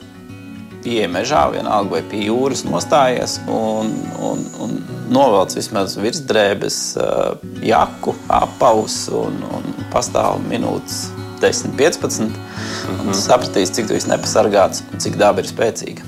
pie 0.82 1.04
mežā, 1.10 1.44
vienalga 1.52 1.98
vai 1.98 2.02
pie 2.10 2.24
jūras 2.26 2.64
nostājies 2.66 3.38
un, 3.46 3.92
un, 4.18 4.42
un 4.58 4.76
novelc 5.12 5.54
vismaz 5.54 5.94
virsdrēbes 6.00 6.80
uh, 6.98 7.36
jaku, 7.62 8.16
apavus 8.34 9.04
un, 9.14 9.38
un 9.46 9.70
pastāv 9.92 10.40
minūtes 10.50 11.10
10, 11.40 11.76
15. 11.78 12.26
Mm 12.26 12.32
-hmm. 12.34 13.06
Un 13.06 13.14
sapratīs, 13.14 13.70
cik 13.70 13.86
tu 13.88 13.94
esi 13.94 14.10
nepasargāts 14.10 14.82
un 14.92 14.98
cik 15.00 15.16
daba 15.16 15.40
ir 15.40 15.46
spēcīga. 15.46 16.02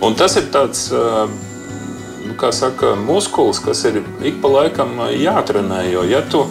Un 0.00 0.14
tas 0.14 0.36
ir 0.36 0.48
tāds, 0.50 0.88
uh, 0.90 1.28
kā 2.36 2.52
saka, 2.52 2.94
muskulis, 2.94 3.58
kas 3.58 3.84
ir 3.84 4.02
ik 4.22 4.40
pa 4.42 4.48
laikam 4.48 4.88
jātrenē. 5.10 5.92
Jo 5.92 6.02
ja 6.02 6.22
tu, 6.30 6.46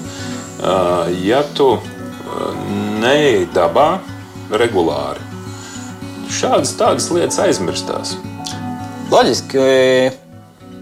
ja 1.23 1.43
tu 1.53 1.79
neej 3.01 3.45
dabā 3.55 3.99
regulāri. 4.61 5.23
Šādas 6.31 6.73
tādas 6.79 7.09
lietas 7.11 7.39
aizmirstās. 7.43 8.15
Loģiski, 9.11 9.61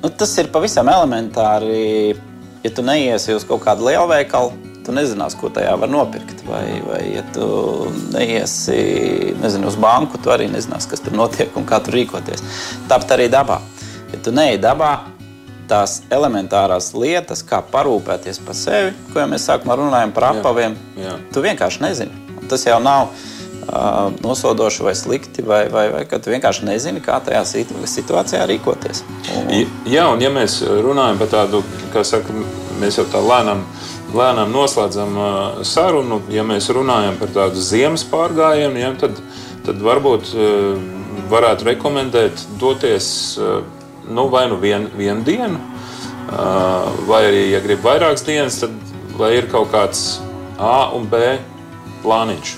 nu, 0.04 0.12
tas 0.14 0.36
ir 0.38 0.52
pavisam 0.54 0.90
elementāri. 0.92 2.18
Ja 2.64 2.72
tu 2.76 2.84
neiesi 2.84 3.34
uz 3.34 3.46
kaut 3.48 3.64
kādu 3.64 3.88
lielu 3.88 4.06
veikalu, 4.12 4.52
tu 4.86 4.94
nezināsi, 4.94 5.38
ko 5.40 5.50
tajā 5.54 5.74
var 5.80 5.90
nopirkt. 5.90 6.44
Vai, 6.50 6.82
vai 6.86 7.02
ja 7.16 7.24
tu 7.34 7.48
neiesi 8.14 8.78
nezinu, 9.40 9.72
uz 9.72 9.80
banku, 9.80 10.20
tu 10.22 10.34
arī 10.34 10.50
nezināsi, 10.52 10.92
kas 10.92 11.06
tur 11.06 11.16
notiek 11.18 11.56
un 11.58 11.66
kā 11.70 11.80
tur 11.86 11.98
rīkoties. 11.98 12.44
Tāpat 12.92 13.16
arī 13.18 13.30
dabā. 13.32 13.62
Ja 14.14 14.22
tu 14.26 14.34
neej 14.36 14.60
dabā, 14.62 14.94
tās 15.70 16.00
elementārās 16.14 16.92
lietas, 16.98 17.44
kā 17.46 17.62
parūpēties 17.72 18.42
par 18.46 18.58
sevi, 18.58 18.94
ko 19.14 19.22
jau 19.22 19.28
mēs 19.32 19.48
sākumā 19.50 19.78
runājam 19.80 20.14
par 20.16 20.32
apaviem, 20.34 20.78
jā, 20.98 21.12
jā. 21.12 21.18
tu 21.34 21.44
vienkārši 21.46 21.84
nezini. 21.86 22.24
Tas 22.50 22.66
jau 22.66 22.80
nav 22.82 23.12
uh, 23.12 24.10
nosodoši 24.24 24.86
vai 24.88 24.96
slikti, 24.98 25.46
vai, 25.46 25.62
vai, 25.74 25.86
vai 25.94 26.04
ka 26.10 26.20
tu 26.22 26.34
vienkārši 26.34 26.66
nezini, 26.70 27.04
kā 27.06 27.20
tajā 27.26 27.44
situācijā 27.46 28.46
rīkoties. 28.50 29.04
Un... 29.38 29.54
Jā, 29.90 30.10
un 30.10 30.24
ja 30.24 30.34
mēs 30.34 30.62
runājam 30.66 31.22
par 31.22 31.32
tādu, 31.34 31.64
kā 31.94 32.04
saka, 32.08 32.36
mēs 32.82 33.02
jau 33.02 33.08
tā 33.12 33.24
lēnām. 33.24 33.66
Lēnām 34.10 34.50
noslēdzam 34.50 35.18
uh, 35.22 35.60
sarunu. 35.70 36.24
Ja 36.34 36.42
mēs 36.42 36.72
runājam 36.74 37.20
par 37.20 37.30
tādu 37.30 37.62
ziemas 37.62 38.02
pārgājienu, 38.10 38.82
ja, 38.82 38.90
tad, 38.98 39.20
tad 39.68 39.84
varbūt 39.86 40.32
uh, 40.34 40.80
varētu 41.30 41.68
rekomendēt 41.68 42.42
doties 42.58 43.12
uh, 43.38 43.60
nu, 44.10 44.28
vai 44.28 44.48
nu 44.50 44.58
vien, 44.62 44.88
vienu 44.98 45.24
dienu, 45.26 45.60
vai 47.10 47.22
arī, 47.30 47.44
ja 47.54 47.62
grib 47.64 47.84
vairākas 47.86 48.26
dienas, 48.28 48.60
tad 48.62 49.20
lai 49.20 49.36
ir 49.40 49.50
kaut 49.52 49.72
kāds 49.74 50.20
A 50.60 50.90
un 50.96 51.06
B 51.08 51.38
plāniņš, 52.04 52.56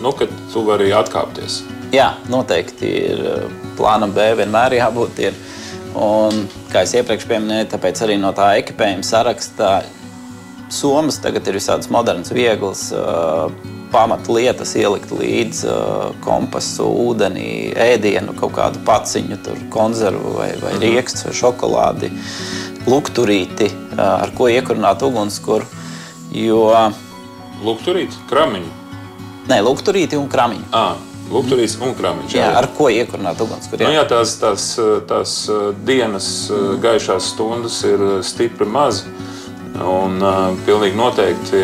nu, 0.00 0.12
kad 0.16 0.30
tu 0.52 0.62
vari 0.64 0.88
atkāpties. 0.96 1.60
Jā, 1.94 2.14
noteikti 2.32 2.88
ir 3.12 3.20
plānam 3.76 4.14
B 4.16 4.30
vienmēr 4.40 4.78
jābūt. 4.80 5.20
Ir. 5.28 5.36
Un, 5.96 6.42
kā 6.68 6.82
jau 6.84 7.00
iepriekš 7.00 7.28
minēju, 7.30 7.70
tāpēc 7.72 8.02
arī 8.04 8.18
no 8.20 8.32
tā 8.36 8.50
ekipējuma 8.60 9.06
sarakstā 9.06 9.70
Somas 10.72 11.20
tagad 11.22 11.46
ir 11.46 11.56
visādas 11.60 11.86
modernas, 11.94 12.32
vieglas 12.34 12.88
uh, 12.92 13.46
pamatlietas 13.92 14.74
ielikt 14.78 15.12
līdzi 15.14 15.68
uh, 15.70 16.12
kompasu, 16.24 16.86
ūdenī, 17.06 17.72
ēdienu, 17.86 18.34
kaut 18.38 18.54
kādu 18.58 18.82
paciņu, 18.86 19.40
tur, 19.44 19.58
konzervu 19.74 20.36
vai, 20.38 20.52
vai 20.62 20.76
mhm. 20.76 20.84
riekstu 20.84 21.28
vai 21.28 21.34
šokolādi, 21.40 22.12
lukturīti, 22.86 23.70
uh, 23.72 24.04
ar 24.26 24.34
ko 24.36 24.50
iekurināt 24.52 25.04
ugunskura. 25.06 25.66
Jo... 26.36 26.62
Lukturīti, 27.64 28.18
kramiņi? 28.30 28.72
Nē, 29.50 29.60
lukturīti 29.64 30.18
un 30.18 30.26
kramiņi. 30.30 30.66
À. 30.74 30.88
Lukturīs 31.26 31.74
un 31.82 31.94
krāpniņš. 31.98 32.34
Jā, 32.38 32.52
ar 32.54 32.68
ko 32.76 32.86
iekurināt 32.92 33.40
ugunskura? 33.42 33.88
Nu, 33.88 33.94
jā, 33.96 34.04
tās, 34.06 34.36
tās, 34.38 34.66
tās 35.10 35.32
dienas 35.86 36.28
gaišās 36.82 37.32
stundas 37.32 37.80
ir 37.88 38.04
stipri 38.26 38.68
maz. 38.70 39.02
Un 39.76 40.22
uh, 40.22 40.54
pilnīgi 40.64 40.96
noteikti 40.96 41.62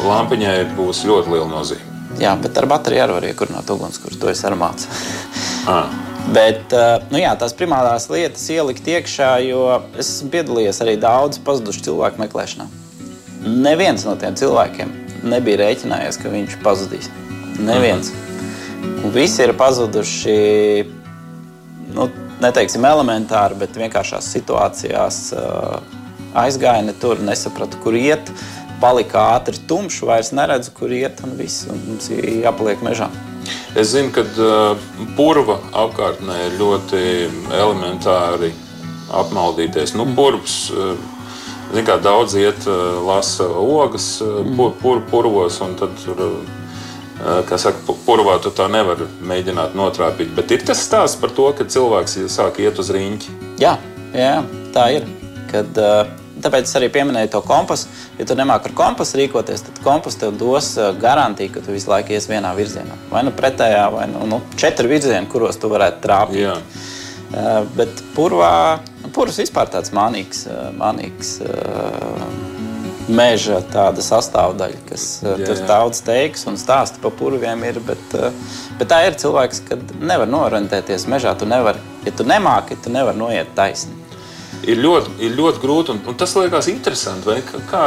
lampiņai 0.00 0.56
būs 0.76 1.04
ļoti 1.08 1.34
liela 1.34 1.48
nozīme. 1.50 1.88
Jā, 2.20 2.34
bet 2.40 2.56
ar 2.60 2.68
bateriju 2.68 3.04
arī 3.06 3.16
var 3.16 3.26
iekurināt 3.30 3.70
ugunskura. 3.72 4.18
To 4.20 4.30
es 4.32 4.42
arī 4.44 4.58
mācu. 4.60 4.88
Ah. 5.70 5.92
Bet 6.32 6.74
nu 7.10 7.18
jā, 7.18 7.32
tās 7.38 7.54
primārās 7.58 8.06
lietas 8.12 8.44
ielikt 8.54 8.86
iekšā, 8.86 9.30
jo 9.48 9.64
es 9.96 10.06
esmu 10.06 10.30
piedalījies 10.34 10.78
arī 10.84 10.96
daudz 11.02 11.40
pazudušu 11.42 11.82
cilvēku 11.88 12.22
meklēšanā. 12.22 12.68
Neviens 13.42 14.04
no 14.06 14.14
tiem 14.20 14.36
cilvēkiem 14.38 14.92
nebija 15.26 15.62
rēķinājies, 15.64 16.18
ka 16.22 16.30
viņš 16.32 16.58
pazudīs. 16.62 17.10
Neviens. 17.62 18.12
Un 19.02 19.10
visi 19.14 19.42
ir 19.44 19.54
pazuduši, 19.58 20.36
nu, 21.94 22.06
neteiksim 22.42 22.86
elementāri, 22.86 23.58
bet 23.58 23.78
vienkāršās 23.78 24.30
situācijās 24.34 25.20
aizgāja 26.38 26.86
ne 26.86 26.94
tur, 26.98 27.20
nesaprata, 27.22 27.78
kur 27.82 27.98
iet. 27.98 28.30
Palika 28.82 29.28
ātri 29.36 29.60
tumšs, 29.70 30.00
vairs 30.08 30.32
neredzu, 30.34 30.72
kur 30.74 30.90
iet, 30.90 31.20
un 31.22 31.36
viss 31.38 31.68
un 31.70 31.78
mums 31.86 32.08
ir 32.10 32.42
jāpaliek 32.42 32.82
mežā. 32.82 33.06
Es 33.78 33.92
zinu, 33.94 34.10
ka 34.14 34.24
uh, 34.26 34.88
purva 35.16 35.60
apkārtnē 35.84 36.38
ir 36.48 36.56
ļoti 36.58 37.02
elementāri 37.56 38.50
apmaldīties. 39.14 39.94
Nu, 39.98 40.06
purvs, 40.16 40.56
uh, 40.74 40.96
zin, 41.72 41.86
kā 41.86 41.96
daudz 42.02 42.34
iet, 42.40 42.66
uh, 42.66 42.98
lasa 43.06 43.46
ogas 43.46 44.08
pur, 44.56 44.74
pur, 44.82 45.02
purvos, 45.10 45.60
un 45.64 45.76
tad 45.78 45.94
tur, 46.02 46.24
kā 47.46 47.54
saka, 47.60 47.94
purvā 48.02 48.34
tu 48.42 48.50
tā 48.50 48.66
nevar 48.72 49.04
mēģināt 49.30 49.76
notrāpīt. 49.78 50.32
Bet 50.34 50.50
ir 50.50 50.64
tas 50.66 50.82
stāsts 50.82 51.20
par 51.22 51.30
to, 51.36 51.46
ka 51.54 51.68
cilvēks 51.70 52.18
sāk 52.34 52.58
iet 52.64 52.82
uz 52.82 52.90
riņķi. 52.90 53.36
Jā, 53.62 53.76
jā 54.16 54.40
tā 54.74 54.88
ir. 54.96 55.06
Kad, 55.52 55.78
uh, 55.78 56.21
Tāpēc 56.42 56.66
es 56.66 56.76
arī 56.78 56.88
pieminēju 56.92 57.30
to 57.36 57.40
kompasu. 57.46 57.90
Ja 58.18 58.26
tu 58.26 58.36
nemāki 58.38 58.70
ar 58.70 58.76
kompasu 58.78 59.20
rīkoties, 59.20 59.62
tad 59.68 59.78
kompas 59.84 60.18
tev 60.18 60.34
dos 60.40 60.72
uh, 60.78 60.90
garantiju, 60.98 61.54
ka 61.54 61.62
tu 61.62 61.74
visu 61.74 61.92
laiku 61.92 62.16
ies 62.16 62.26
vienā 62.30 62.50
virzienā. 62.58 62.98
Vai 63.12 63.22
nu 63.26 63.34
pretējā, 63.36 63.84
vai 63.94 64.08
nu, 64.10 64.24
nu 64.30 64.40
četri 64.58 64.90
virzieni, 64.90 65.30
kuros 65.30 65.60
tu 65.62 65.70
varētu 65.72 66.02
trāpīt. 66.02 66.42
Jā. 66.42 66.56
Uh, 67.32 67.62
bet 67.78 68.02
purvā, 68.16 68.80
purvs 69.14 69.38
vispār 69.44 69.70
tāds 69.72 69.94
manīgs, 69.94 70.44
uh, 70.50 70.68
manīgs 70.76 71.38
meža 73.12 73.58
sastāvdaļa, 73.98 74.82
kas 74.86 75.06
jā, 75.22 75.36
jā. 75.40 75.46
tur 75.48 75.64
daudz 75.66 76.02
teiks 76.06 76.46
un 76.50 76.58
stāsta 76.60 77.02
par 77.02 77.14
purviem. 77.18 77.64
Ir, 77.66 77.80
bet, 77.86 78.18
bet 78.78 78.90
tā 78.90 79.02
ir 79.08 79.18
cilvēks, 79.18 79.64
kad 79.70 79.96
nevar 80.02 80.30
norentēties 80.30 81.08
mežā. 81.10 81.34
Tu 81.38 81.48
nevari, 81.50 81.82
ja 82.06 82.14
tu 82.14 82.26
nemāki, 82.26 82.78
tu 82.82 82.94
nevari 82.94 83.18
noiet 83.18 83.50
taisni 83.58 84.01
ir 84.68 84.80
ļoti, 84.82 85.16
ir 85.26 85.34
ļoti 85.38 85.62
grūti. 85.62 85.94
Un, 85.94 86.02
un 86.08 86.18
tas 86.18 86.34
liekas 86.38 86.70
interesanti. 86.72 87.28
Vai, 87.28 87.40
kā, 87.70 87.82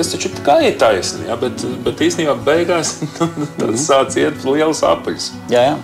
es 0.00 0.12
taču 0.12 0.32
tā 0.34 0.44
kā 0.46 0.58
ir 0.66 0.76
taisnība, 0.80 1.30
ja, 1.30 1.38
bet, 1.40 1.64
bet 1.86 2.04
īstenībā 2.06 2.36
beigās 2.46 2.96
tas 3.18 3.64
mhm. 3.68 3.80
sāc 3.80 4.18
iet 4.20 4.44
liels 4.48 4.84
apaļs. 4.86 5.30
Jā, 5.52 5.70
jā. 5.72 5.80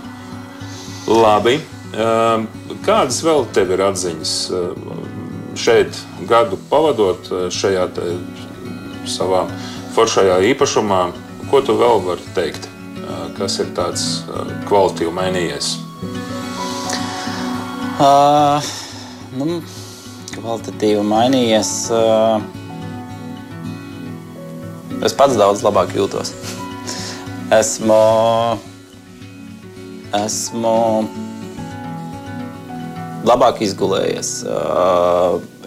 Labi. 1.06 1.60
Ehm, 1.96 2.48
kādas 2.84 3.22
vēl 3.24 3.46
tev 3.54 3.70
ir 3.76 3.84
atziņas 3.86 4.32
ehm, 4.58 4.88
šeit, 5.56 6.00
gadu 6.28 6.58
pavadot 6.70 7.30
ehm, 7.30 7.50
šajā 7.54 7.86
savā 9.08 9.46
foršajā 9.96 10.40
īpašumā? 10.52 11.04
Ko 11.46 11.62
tu 11.62 11.76
vēl 11.78 12.02
vari 12.02 12.32
teikt? 12.34 12.66
Kas 13.36 13.60
ir 13.62 13.68
tāds 13.76 14.02
kvalitīvi 14.66 15.12
mainījies? 15.14 15.76
Uh, 17.96 18.58
nu, 19.36 19.60
kvalitatīvi 20.36 21.02
mainījies. 21.06 21.72
Es 25.04 25.14
pats 25.16 25.36
daudz 25.38 25.62
labāk 25.64 25.92
jūtos. 25.96 26.32
Esmu, 27.54 27.98
esmu 30.16 30.74
labāk 33.28 33.62
izgulējies. 33.66 34.32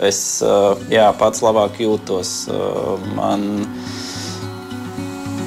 Es 0.10 0.20
jā, 0.92 1.08
pats 1.22 1.46
labāk 1.46 1.80
jūtos. 1.84 2.36
Man 3.16 3.48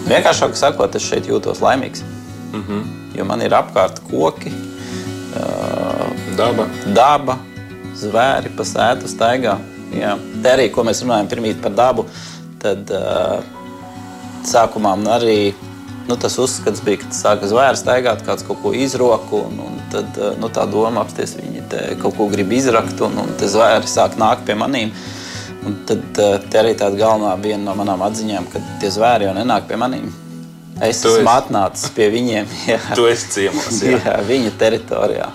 vienkāršāk 0.08 0.58
sakot, 0.58 0.94
es 0.94 1.08
šeit 1.08 1.30
jūtos 1.30 1.62
laimīgs. 1.64 2.04
Mm 2.52 2.64
-hmm. 2.66 2.82
Jo 3.18 3.24
man 3.24 3.42
ir 3.42 3.52
apkārt 3.52 4.00
koki, 4.10 4.52
daba. 6.36 6.68
daba 6.94 7.38
zvēri 7.98 8.52
pa 8.56 8.66
sētu 8.66 9.10
staigā. 9.10 9.58
Jā. 9.92 10.14
Te 10.42 10.54
arī, 10.54 10.70
ko 10.72 10.84
mēs 10.88 11.02
runājam 11.04 11.28
pirmīt 11.30 11.60
par 11.64 11.74
dabu, 11.76 12.06
tad 12.62 12.88
uh, 12.94 13.42
sākumā 14.48 14.94
man 14.96 15.10
arī 15.18 15.52
nu, 16.08 16.16
tas 16.16 16.38
uzskats 16.40 16.82
bija, 16.84 17.02
ka 17.02 17.12
sāka 17.14 17.48
zvēri 17.50 17.78
staigāt, 17.78 18.24
kāds 18.26 18.46
kaut 18.46 18.62
ko 18.62 18.72
izroku, 18.74 19.44
un, 19.48 19.60
un 19.66 19.82
tad 19.92 20.16
uh, 20.18 20.32
nu, 20.40 20.50
tā 20.52 20.64
doma 20.70 21.04
apsties, 21.04 21.36
viņi 21.38 21.66
kaut 22.02 22.16
ko 22.18 22.28
grib 22.32 22.52
izrakt, 22.56 23.00
un, 23.04 23.20
un 23.22 23.34
te 23.38 23.50
zvēri 23.50 23.90
sāk 23.90 24.18
nākt 24.20 24.46
pie 24.48 24.58
manīm. 24.58 24.94
Un 25.62 25.78
tad 25.86 26.18
uh, 26.18 26.40
arī 26.58 26.74
tāda 26.78 26.98
galvenā 26.98 27.36
viena 27.42 27.68
no 27.68 27.76
manām 27.78 28.02
atziņām, 28.08 28.48
ka 28.50 28.62
tie 28.82 28.90
zvēri 28.90 29.28
jau 29.28 29.36
nenāk 29.36 29.68
pie 29.68 29.78
manīm. 29.78 30.10
Es 30.82 31.02
tu 31.02 31.12
esmu 31.12 31.28
esi... 31.28 31.34
atnācis 31.36 31.92
pie 31.94 32.08
viņiem. 32.10 32.48
Jā. 32.72 32.80
Tu 32.98 33.06
esi 33.10 33.28
ciemos. 33.36 33.82
Jā, 33.84 34.00
jā 34.02 34.16
viņa 34.26 34.54
teritorijā. 34.58 35.28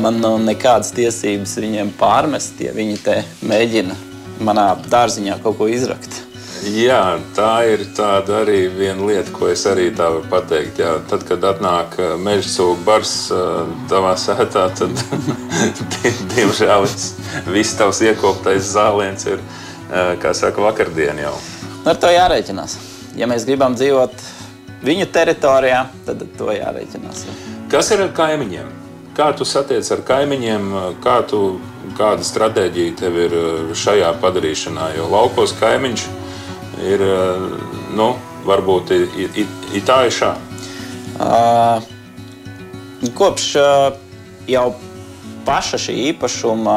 Man 0.00 0.20
nav 0.22 0.38
nekādas 0.42 0.94
tiesības 0.96 1.56
viņiem 1.60 1.92
pārmest, 1.98 2.60
ja 2.64 2.72
viņi 2.76 2.98
te 3.04 3.20
mēģina 3.46 3.96
manā 4.40 4.72
dārziņā 4.90 5.40
kaut 5.44 5.58
ko 5.60 5.68
izrakt. 5.70 6.22
Jā, 6.60 7.16
tā 7.32 7.62
ir 7.72 7.86
tāda 7.96 8.42
arī 8.42 8.66
viena 8.68 9.06
lieta, 9.08 9.32
ko 9.32 9.48
es 9.48 9.62
arī 9.68 9.86
tā 9.96 10.10
varu 10.12 10.26
pateikt. 10.28 10.80
Jā, 10.82 10.98
tad, 11.08 11.22
kad 11.28 11.44
atnāk 11.48 11.96
uh, 11.96 12.10
meža 12.20 12.50
sūkņa 12.52 12.84
bars 12.84 13.14
uh, 13.32 13.62
tavā 13.88 14.12
sētā, 14.20 14.66
tad, 14.76 15.04
diemžēl, 16.34 16.84
viss 17.54 17.78
tavs 17.80 18.02
iekoptais 18.04 18.74
zāliens 18.74 19.24
ir, 19.30 19.40
uh, 19.40 20.12
kā 20.20 20.34
saka, 20.36 20.60
vakardien 20.66 21.22
jau. 21.24 21.32
Ar 21.88 21.96
to 21.96 22.12
jārēķinās. 22.12 22.76
Ja 23.16 23.28
mēs 23.30 23.48
gribam 23.48 23.72
dzīvot 23.78 24.20
viņu 24.84 25.08
teritorijā, 25.16 25.86
tad 26.04 26.28
to 26.36 26.52
jārēķinās. 26.52 27.24
Kas 27.72 27.88
ir 27.96 28.04
ar 28.04 28.12
kaimiņiem? 28.20 28.68
Kā 29.16 29.32
tu 29.34 29.44
satiec 29.48 29.86
ar 29.90 30.02
kaimiņiem, 30.06 30.66
kā 31.02 31.16
tu, 31.26 31.58
kāda 31.98 32.24
stratēģija 32.26 32.96
tev 33.00 33.16
ir 33.18 33.34
uh, 33.34 33.72
šajā 33.74 34.12
padarīšanā? 34.22 34.92
Jo 34.96 35.08
laukos 35.10 35.54
kaimiņš 35.58 36.04
ir, 36.86 37.02
uh, 37.02 37.48
nu, 37.98 38.12
varbūt 38.46 38.94
ir 38.94 39.82
tā 39.86 40.04
ir 40.06 40.14
šā. 40.14 40.30
Uh, 41.20 41.82
kopš 43.18 43.48
uh, 43.58 43.98
jau 44.48 44.68
paša 45.44 45.80
šī 45.84 45.96
īpašuma 46.12 46.76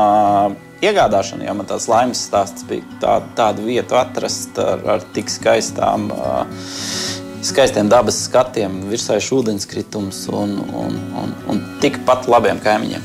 iegādāšana, 0.84 1.46
jau 1.48 1.56
man 1.60 1.70
tāds 1.70 1.88
laimes 1.92 2.26
stāsts 2.28 2.66
bija 2.68 2.98
tā, 3.00 3.18
tādu 3.38 3.68
vietu 3.70 3.96
atrast 4.00 4.58
ar, 4.60 4.82
ar 4.98 5.06
tik 5.16 5.32
skaistām. 5.32 6.10
Uh, 6.12 7.22
skaistiem 7.44 7.90
dabas 7.92 8.24
skatiem, 8.28 8.82
virsējas 8.92 9.30
ūdenskritums 9.36 10.24
un, 10.32 10.56
un, 10.74 10.98
un, 11.20 11.36
un 11.52 11.62
tikpat 11.84 12.28
labiem 12.32 12.60
kaimiņiem. 12.64 13.04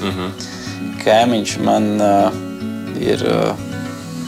Mm 0.00 0.14
-hmm. 0.16 0.46
Kaimiņš 1.04 1.58
man 1.64 1.90
uh, 2.00 2.32
ir 3.00 3.24
uh, 3.24 3.56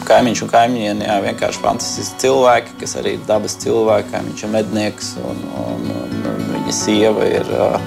kaimiņš 0.07 0.41
un 0.43 0.49
kaimiņiene, 0.49 1.07
jā, 1.07 1.17
vienkārši 1.23 1.61
fantastiski 1.63 2.19
cilvēki, 2.25 2.77
kas 2.81 2.95
arī 2.99 3.15
ir 3.17 3.25
dabas 3.27 3.55
cilvēki. 3.63 4.21
Viņš 4.27 4.43
ir 4.43 4.49
mednieks 4.49 5.15
un, 5.21 5.41
un, 5.63 5.89
un, 6.01 6.15
un 6.33 6.45
viņa 6.55 6.73
sieva 6.73 7.25
ir 7.25 7.49
uh, 7.53 7.79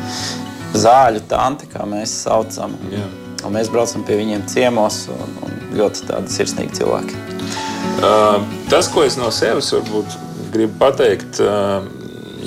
zāļu 0.75 1.21
tante, 1.29 1.67
kā 1.73 1.87
mēs 1.89 2.15
saucam. 2.27 2.77
Yeah. 2.91 3.09
Un 3.45 3.53
mēs 3.55 3.71
braucam 3.71 4.03
pie 4.07 4.17
viņiem 4.17 4.47
ciemos 4.51 5.07
un, 5.13 5.35
un 5.47 5.51
ļoti 5.79 6.07
tādi 6.09 6.33
sirsnīgi 6.33 6.81
cilvēki. 6.81 7.15
Uh, 7.97 8.43
tas, 8.71 8.89
ko 8.93 9.05
es 9.07 9.17
no 9.17 9.31
sevis 9.31 9.73
varbūt 9.73 10.26
gribu 10.57 10.79
pateikt 10.81 11.41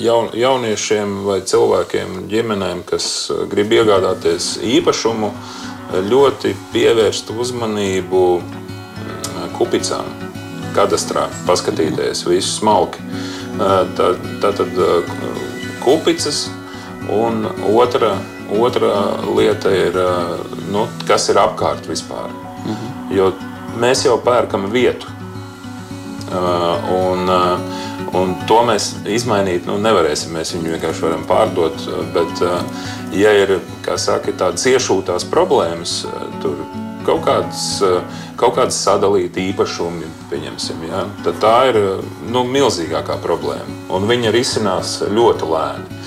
jaun, 0.00 0.30
jauniešiem 0.34 1.20
vai 1.26 1.40
cilvēkiem, 1.46 2.24
ģimenēm, 2.30 2.82
kas 2.88 3.06
grib 3.50 3.72
iegādāties 3.76 4.56
īpašumu, 4.66 5.30
ļoti 6.10 6.54
pievērst 6.74 7.30
uzmanību 7.34 8.24
kupicām, 9.58 10.08
kadastrā, 10.76 11.28
paskatīties 11.46 12.24
visu 12.28 12.56
smalki. 12.60 13.02
Tātad 13.60 14.82
kupicas 15.84 16.48
un 17.10 17.44
otra, 17.74 18.14
otra 18.58 18.94
lieta 19.36 19.72
ir, 19.74 19.98
nu, 20.72 20.86
kas 21.08 21.28
ir 21.30 21.40
apkārt 21.42 21.86
vispār. 21.90 22.30
Mhm. 22.64 23.14
Jo 23.14 23.32
mēs 23.80 24.04
jau 24.06 24.18
pērkam 24.22 24.70
vietu. 24.72 25.06
Un, 26.30 27.26
uh, 27.26 27.69
Un 28.16 28.32
to 28.48 28.58
mēs 28.66 28.90
izmainīt 29.06 29.68
nu, 29.68 29.76
nevarēsim. 29.82 30.34
Mēs 30.34 30.54
viņu 30.56 30.74
vienkārši 30.74 31.04
varam 31.06 31.26
pārdot. 31.28 31.76
Bet, 32.14 32.42
eh, 32.42 32.86
ja 33.22 33.34
ir 33.38 33.58
saka, 33.96 34.32
tādas 34.32 34.66
iešūtās 34.66 35.28
problēmas, 35.30 36.04
eh, 36.04 36.24
tur 36.42 36.56
kaut 37.06 37.22
kādas, 37.24 37.82
kaut 38.36 38.56
kādas 38.58 38.76
sadalīta 38.76 39.40
īpašumi, 39.40 40.04
ja, 40.90 41.06
tad 41.24 41.38
tā 41.40 41.54
ir 41.70 41.78
nu, 42.28 42.44
milzīgākā 42.44 43.16
problēma. 43.24 43.72
Un 43.88 44.06
viņa 44.06 44.32
risinās 44.34 44.98
ļoti 45.08 45.48
lēni. 45.48 46.00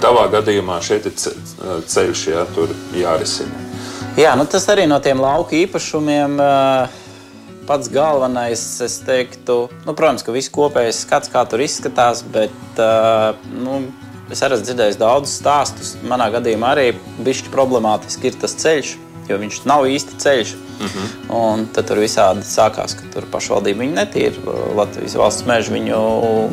Tavā 0.00 0.28
gadījumā 0.30 0.80
šeit 0.82 1.06
ir 1.06 1.12
ceļš, 1.86 2.26
ja 2.30 2.46
tur 2.54 2.68
jārisina. 2.94 3.66
Jā, 4.18 4.32
nu 4.38 4.46
tas 4.50 4.64
arī 4.66 4.88
no 4.90 4.98
tiem 4.98 5.20
lauka 5.22 5.54
īpašumiem. 5.54 6.40
Pats 7.68 7.90
galvenais, 7.92 8.62
es 8.80 8.98
teiktu, 9.04 9.66
nu, 9.84 9.92
protams, 9.92 10.24
ka 10.24 10.32
viss 10.32 10.48
kopējais 10.48 11.02
skats, 11.04 11.28
kā 11.28 11.42
tur 11.44 11.60
izskatās, 11.60 12.22
bet 12.32 12.80
nu, 13.52 13.82
Es 14.28 14.42
arī 14.44 14.58
dzirdēju 14.60 14.98
daudzus 15.00 15.38
stāstus. 15.40 15.94
Manā 16.04 16.28
gadījumā 16.34 16.74
arī 16.74 16.88
bija 17.24 17.48
problemātiski 17.52 18.28
ir 18.28 18.36
tas 18.40 18.52
ceļš, 18.60 18.90
jo 19.28 19.38
viņš 19.40 19.62
nav 19.68 19.86
īsti 19.88 20.18
ceļš. 20.20 20.52
Uh 20.52 20.84
mhm. 20.84 21.06
-huh. 21.06 21.14
Un 21.38 21.64
tad 21.74 21.88
tur 21.88 21.98
visādi 21.98 22.44
sākās, 22.44 22.94
ka 22.94 23.08
tur 23.14 23.26
pašvaldība 23.32 23.82
viņu 23.82 23.96
netīra. 23.96 24.56
Latvijas 24.76 25.16
valsts 25.16 25.46
meža 25.48 25.72
viņu 25.72 25.98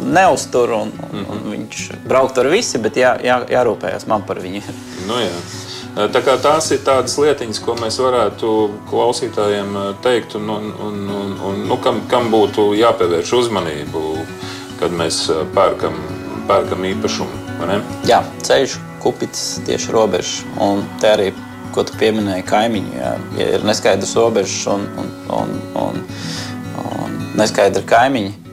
neuztur. 0.08 0.72
Un, 0.72 0.92
un, 1.12 1.22
uh 1.22 1.28
-huh. 1.28 1.32
un 1.32 1.52
viņš 1.52 1.92
braukt 2.08 2.38
ar 2.38 2.48
visi, 2.48 2.78
bet 2.78 2.96
jā, 2.96 3.18
jā, 3.24 3.44
jārūpējas 3.50 4.08
man 4.08 4.24
par 4.24 4.40
viņu. 4.40 4.62
Nu, 5.08 5.20
jā. 5.20 5.36
Tā 5.96 6.20
tās 6.44 6.66
ir 6.76 6.82
tādas 6.84 7.14
lietiņas, 7.16 7.62
ko 7.64 7.78
mēs 7.80 8.02
varētu 8.04 8.50
klausītājiem 8.90 9.78
teikt, 10.04 10.36
un, 10.36 10.50
un, 10.52 10.66
un, 10.84 10.98
un, 11.08 11.32
un 11.48 11.62
nu, 11.70 11.78
kam, 11.80 12.02
kam 12.12 12.28
būtu 12.34 12.74
jāpievērš 12.76 13.32
uzmanību, 13.38 14.02
kad 14.82 14.92
mēs 14.92 15.22
pērkam, 15.56 15.96
pērkam 16.50 16.84
īpašumu. 16.92 17.40
Jā, 18.10 18.20
ceļš, 18.44 18.76
kupits, 19.06 19.46
tieši 19.64 19.96
robežs. 19.96 20.42
Un 20.60 20.84
te 21.00 21.14
arī, 21.16 21.30
ko 21.72 21.88
tu 21.88 21.96
pieminēji, 22.02 22.44
kaimiņi. 22.52 22.98
Jā, 23.00 23.14
ja 23.40 23.52
ir 23.56 23.64
neskaidrs 23.68 24.18
robežs 24.20 24.66
un, 24.76 24.84
un, 25.00 25.14
un, 25.40 25.56
un, 25.80 26.04
un 26.84 27.22
neskaidri 27.40 27.88
kaimiņi. 27.88 28.45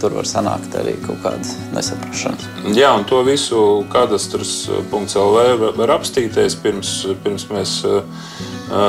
Tur 0.00 0.14
var 0.16 0.24
sanākt 0.28 0.72
arī 0.80 0.94
kaut 1.02 1.18
kāda 1.20 1.56
nesaprašana. 1.74 2.72
Jā, 2.72 2.94
un 2.96 3.04
to 3.08 3.20
visu 3.26 3.58
kadastrs.lv 3.92 5.72
var, 5.76 5.92
apstīties 5.92 6.56
pirms, 6.62 6.92
pirms 7.20 7.44
mēs 7.52 7.74
uh, 7.84 8.00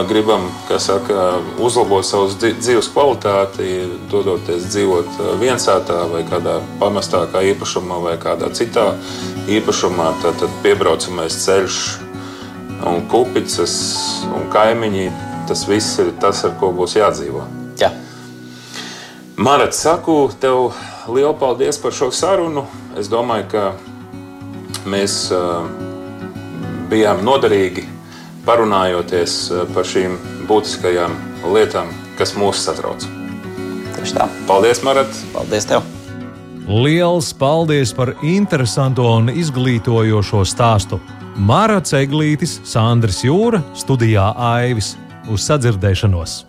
gribam 0.07 0.47
saka, 0.79 1.41
uzlabot 1.59 2.05
savu 2.07 2.31
dzīves 2.39 2.91
kvalitāti, 2.93 3.73
dodoties 4.11 4.69
dzīvot 4.71 5.19
viensētā 5.41 6.05
vai 6.13 6.23
kādā 6.29 6.59
pamestākā 6.79 7.43
īpašumā 7.51 7.99
vai 8.05 8.15
kādā 8.21 8.51
citā 8.55 8.93
īpašumā, 9.51 10.13
tad, 10.21 10.39
tad 10.39 10.55
piebraucamais 10.63 11.35
ceļš 11.43 11.81
un 12.87 13.03
kupicas 13.11 13.75
un 14.31 14.47
kaimiņi. 14.53 15.09
Tas 15.49 15.65
viss 15.67 15.97
ir 15.99 16.13
tas, 16.21 16.45
ar 16.47 16.53
ko 16.61 16.69
būs 16.75 16.93
jādzīvo. 16.95 17.41
Jā. 17.81 17.89
Marat, 19.41 19.73
saku 19.75 20.29
tev 20.39 20.69
lielu 21.13 21.33
paldies 21.39 21.79
par 21.81 21.95
šo 21.95 22.11
sarunu. 22.15 22.65
Es 22.99 23.09
domāju, 23.11 23.47
ka 23.51 23.63
mēs 24.89 25.31
bijām 26.91 27.23
noderīgi 27.25 27.85
parunājoties 28.47 29.37
par 29.75 29.87
šīm 29.87 30.17
būtiskajām 30.49 31.15
lietām, 31.53 31.91
kas 32.19 32.35
mūs 32.37 32.63
satrauc. 32.65 33.05
Tieši 33.95 34.17
tā. 34.17 34.27
Paldies, 34.49 34.81
Marat! 34.85 35.19
Paldies 35.35 35.67
tev! 35.69 35.85
Liels 36.71 37.33
paldies 37.35 37.91
par 37.93 38.13
interesantu 38.23 39.03
un 39.09 39.31
izglītojošo 39.33 40.45
stāstu. 40.47 41.01
Mārcis 41.35 41.97
Eglītis, 41.97 42.59
Sandrs 42.67 43.23
Jūra, 43.25 43.61
studijā 43.75 44.31
Aivis 44.37 44.93
uz 45.31 45.45
sadzirdēšanos. 45.47 46.41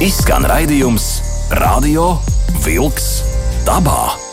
Izskan 0.00 0.46
raidījums 0.48 1.19
Radio 1.50 2.20
Wolks 2.62 3.24
dabā. 3.66 4.29